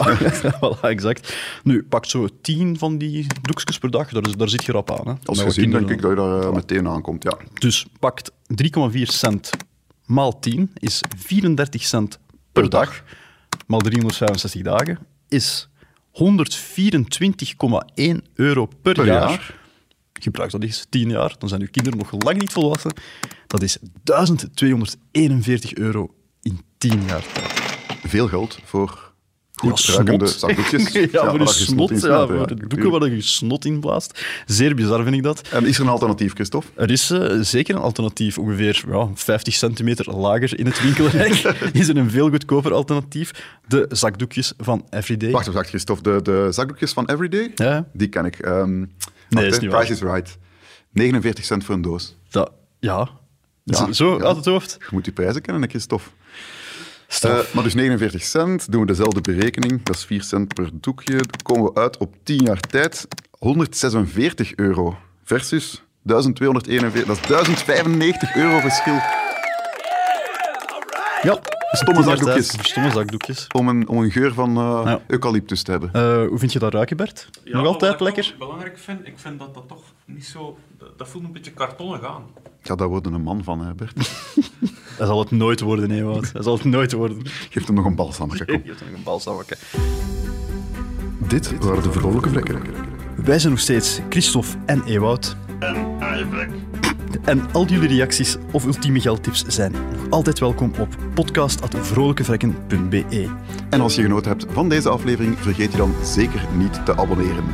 Ja, 0.42 0.58
voilà, 0.76 0.80
exact. 0.80 1.34
Nu, 1.62 1.82
pakt 1.84 2.10
zo 2.10 2.28
tien 2.40 2.78
van 2.78 2.98
die 2.98 3.26
doekjes 3.42 3.78
per 3.78 3.90
dag, 3.90 4.08
daar, 4.08 4.36
daar 4.36 4.48
zit 4.48 4.64
je 4.64 4.72
rap 4.72 4.90
aan. 4.90 5.08
Hè. 5.08 5.14
Als 5.24 5.38
Met 5.38 5.46
gezin 5.46 5.70
denk 5.70 5.90
ik 5.90 6.00
dat 6.00 6.10
je 6.10 6.16
daar 6.16 6.40
eh, 6.40 6.52
meteen 6.52 6.88
aankomt, 6.88 7.22
ja. 7.22 7.36
Dus 7.54 7.86
pakt 7.98 8.30
3,4 8.90 9.02
cent 9.02 9.50
maal 10.06 10.38
10 10.38 10.70
is 10.74 11.00
34 11.16 11.82
cent 11.82 12.18
per 12.52 12.70
dag. 12.70 13.02
Maal 13.66 13.80
365 13.80 14.62
dagen 14.62 14.98
is 15.28 15.68
124,1 16.10 16.22
euro 18.34 18.66
per, 18.82 18.94
Per 18.94 19.06
jaar. 19.06 19.28
jaar. 19.28 19.62
Gebruik 20.12 20.50
dat 20.50 20.62
eens 20.62 20.86
10 20.88 21.08
jaar, 21.08 21.34
dan 21.38 21.48
zijn 21.48 21.60
uw 21.60 21.68
kinderen 21.70 21.98
nog 21.98 22.22
lang 22.22 22.38
niet 22.38 22.52
volwassen. 22.52 22.92
Dat 23.46 23.62
is 23.62 23.78
1241 24.02 25.74
euro 25.74 26.14
in 26.42 26.60
10 26.78 27.02
jaar 27.06 27.24
tijd. 27.32 27.78
Veel 28.06 28.28
geld 28.28 28.58
voor 28.64 29.03
goed 29.54 29.84
Ja, 29.84 29.94
ruikende 29.94 30.26
zakdoekjes. 30.26 30.92
ja, 31.12 31.30
voor 31.30 31.38
je 31.38 31.46
snot, 31.46 32.00
ja, 32.00 32.26
voor 32.26 32.46
de 32.46 32.54
doeken 32.66 32.90
waar 32.90 33.10
je 33.10 33.20
snot 33.20 33.64
in 33.64 33.80
blaast. 33.80 34.24
Zeer 34.46 34.74
bizar 34.74 35.02
vind 35.02 35.14
ik 35.14 35.22
dat. 35.22 35.48
En 35.48 35.66
is 35.66 35.76
er 35.76 35.82
een 35.82 35.88
alternatief, 35.90 36.32
Christophe? 36.32 36.68
Er 36.74 36.90
is 36.90 37.10
eh, 37.10 37.38
zeker 37.40 37.74
een 37.74 37.80
alternatief, 37.80 38.38
ongeveer 38.38 38.84
ja, 38.88 39.08
50 39.14 39.54
centimeter 39.54 40.16
lager 40.16 40.58
in 40.58 40.66
het 40.66 40.82
winkelrijk. 40.82 41.32
is 41.72 41.88
er 41.88 41.96
een 41.96 42.10
veel 42.10 42.30
goedkoper 42.30 42.72
alternatief. 42.72 43.30
De 43.68 43.86
zakdoekjes 43.88 44.52
van 44.58 44.86
Everyday. 44.90 45.30
Wacht, 45.30 45.46
wacht, 45.46 45.68
Christophe. 45.68 46.02
De, 46.02 46.22
de 46.22 46.46
zakdoekjes 46.50 46.92
van 46.92 47.06
Everyday, 47.06 47.52
Ja, 47.54 47.88
die 47.92 48.08
ken 48.08 48.24
ik. 48.24 48.36
Wacht, 48.46 48.66
niet 49.60 49.70
waar. 49.70 49.84
Price 49.84 49.92
is 49.92 50.00
right. 50.00 50.38
49 50.92 51.44
cent 51.44 51.64
voor 51.64 51.74
een 51.74 51.82
doos. 51.82 52.16
dat, 52.30 52.50
ja. 52.80 53.08
Ja, 53.64 53.92
Zo- 53.92 54.20
uit 54.20 54.36
het 54.36 54.44
hoofd. 54.44 54.76
Je 54.78 54.86
moet 54.90 55.04
die 55.04 55.12
prijzen 55.12 55.42
kennen, 55.42 55.68
Christophe. 55.68 56.08
Eh, 57.22 57.38
maar 57.54 57.62
dus 57.64 57.74
49 57.74 58.22
cent, 58.22 58.72
doen 58.72 58.80
we 58.80 58.86
dezelfde 58.86 59.20
berekening. 59.20 59.82
Dat 59.82 59.94
is 59.96 60.04
4 60.04 60.22
cent 60.22 60.54
per 60.54 60.70
doekje. 60.72 61.14
Dan 61.16 61.42
komen 61.42 61.72
we 61.72 61.80
uit 61.80 61.96
op 61.96 62.14
10 62.22 62.36
jaar 62.44 62.60
tijd 62.60 63.06
146 63.38 64.54
euro 64.54 64.96
versus 65.24 65.82
1241. 66.02 67.06
Dat 67.06 67.16
is 67.16 67.26
1095 67.26 68.34
euro 68.36 68.58
verschil 68.60 69.00
ja, 71.22 71.38
stomme 71.70 72.02
zakdoekjes. 72.02 72.48
Stomme 72.48 72.90
zakdoekjes. 72.90 73.46
om 73.46 73.68
een, 73.68 73.88
om 73.88 73.98
een 74.02 74.10
geur 74.10 74.34
van 74.34 74.56
eh, 74.56 74.80
Ja. 74.84 75.00
eucalyptus 75.06 75.62
te 75.62 75.70
hebben. 75.70 75.90
Eh, 75.92 76.26
hoe 76.28 76.38
vind 76.38 76.52
je 76.52 76.58
dat 76.58 76.72
ruiken, 76.72 76.96
Bert? 76.96 77.28
Ja, 77.44 77.56
Nog 77.56 77.66
altijd 77.66 77.98
wat 77.98 78.08
ik 78.08 78.14
lekker? 78.14 78.34
wel 78.38 78.46
belangrijk 78.48 78.78
vind, 78.78 79.06
ik 79.06 79.18
vind 79.18 79.38
dat 79.38 79.54
dat 79.54 79.68
toch 79.68 79.82
niet 80.04 80.24
zo... 80.24 80.58
Dat, 80.78 80.98
dat 80.98 81.08
voelt 81.08 81.24
een 81.24 81.32
beetje 81.32 81.50
kartonnig 81.52 82.04
aan. 82.04 82.22
Ja, 82.62 82.74
daar 82.74 82.88
wordt 82.88 83.06
een 83.06 83.22
man 83.22 83.44
van, 83.44 83.60
hè, 83.60 83.74
Bert. 83.74 83.92
Dat 84.98 85.06
zal 85.06 85.18
het 85.18 85.30
nooit 85.30 85.60
worden, 85.60 85.88
nee, 85.88 86.04
Wout. 86.04 86.32
Dat 86.32 86.44
zal 86.44 86.54
het 86.54 86.64
nooit 86.64 86.92
worden. 86.92 87.18
Geef 87.50 87.66
hem 87.66 87.74
nog 87.74 87.84
een 87.84 87.94
balsammetje, 87.94 88.44
kom. 88.44 88.60
Je 88.64 88.68
hebt 88.68 88.80
nog 88.80 88.88
een 88.96 89.02
balsamwakken. 89.02 89.56
Dit 91.28 91.58
waren 91.58 91.82
de 91.82 91.92
vrolijke 91.92 92.28
vlekken. 92.28 92.60
Wij 93.24 93.38
zijn 93.38 93.52
nog 93.52 93.60
steeds 93.60 94.00
Christophe 94.08 94.48
en 94.66 94.84
Ewout. 94.84 95.36
En 95.58 95.76
Ivrek. 96.00 96.50
En 97.24 97.42
al 97.52 97.66
jullie 97.66 97.88
reacties 97.88 98.36
of 98.52 98.64
ultieme 98.64 99.00
geldtips 99.00 99.44
zijn 99.46 99.72
nog 99.72 100.10
altijd 100.10 100.38
welkom 100.38 100.72
op 100.78 100.88
podcast.vrolijkevrekken.be. 101.14 103.28
En 103.70 103.80
als 103.80 103.94
je 103.94 104.02
genoten 104.02 104.30
hebt 104.30 104.46
van 104.48 104.68
deze 104.68 104.88
aflevering, 104.88 105.38
vergeet 105.38 105.70
je 105.70 105.76
dan 105.76 105.94
zeker 106.02 106.46
niet 106.56 106.84
te 106.84 106.96
abonneren. 106.96 107.44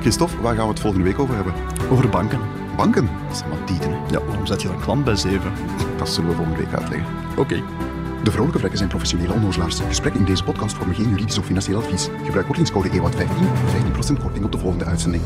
Christophe, 0.00 0.40
waar 0.40 0.54
gaan 0.54 0.64
we 0.64 0.70
het 0.70 0.80
volgende 0.80 1.06
week 1.06 1.18
over 1.18 1.34
hebben? 1.34 1.54
Over 1.90 2.08
banken. 2.08 2.59
Banken? 2.80 3.08
Dat 3.28 3.36
zijn 3.36 3.50
maar 3.50 3.64
tieten, 3.64 3.90
hè. 3.90 3.96
Ja, 4.10 4.24
waarom 4.24 4.46
zet 4.46 4.62
je 4.62 4.68
dan 4.68 4.80
klant 4.80 5.04
bij 5.04 5.16
7? 5.16 5.52
Dat 5.98 6.08
zullen 6.08 6.30
we 6.30 6.36
volgende 6.36 6.58
week 6.58 6.72
uitleggen. 6.72 7.08
Oké. 7.36 7.62
De 8.24 8.30
Vrolijke 8.30 8.58
Vlekken 8.58 8.78
zijn 8.78 8.90
professionele 8.90 9.32
onnozelaars. 9.32 9.80
Gesprekken 9.80 10.20
in 10.20 10.26
deze 10.26 10.44
podcast 10.44 10.76
vormen 10.76 10.94
geen 10.94 11.08
juridisch 11.08 11.38
of 11.38 11.44
financieel 11.44 11.78
advies. 11.78 12.08
Gebruik 12.24 12.46
kortingscode 12.46 12.88
EWAT15 12.88 13.26
voor 13.54 14.16
15% 14.16 14.22
korting 14.22 14.44
op 14.44 14.52
de 14.52 14.58
volgende 14.58 14.84
uitzending. 14.84 15.22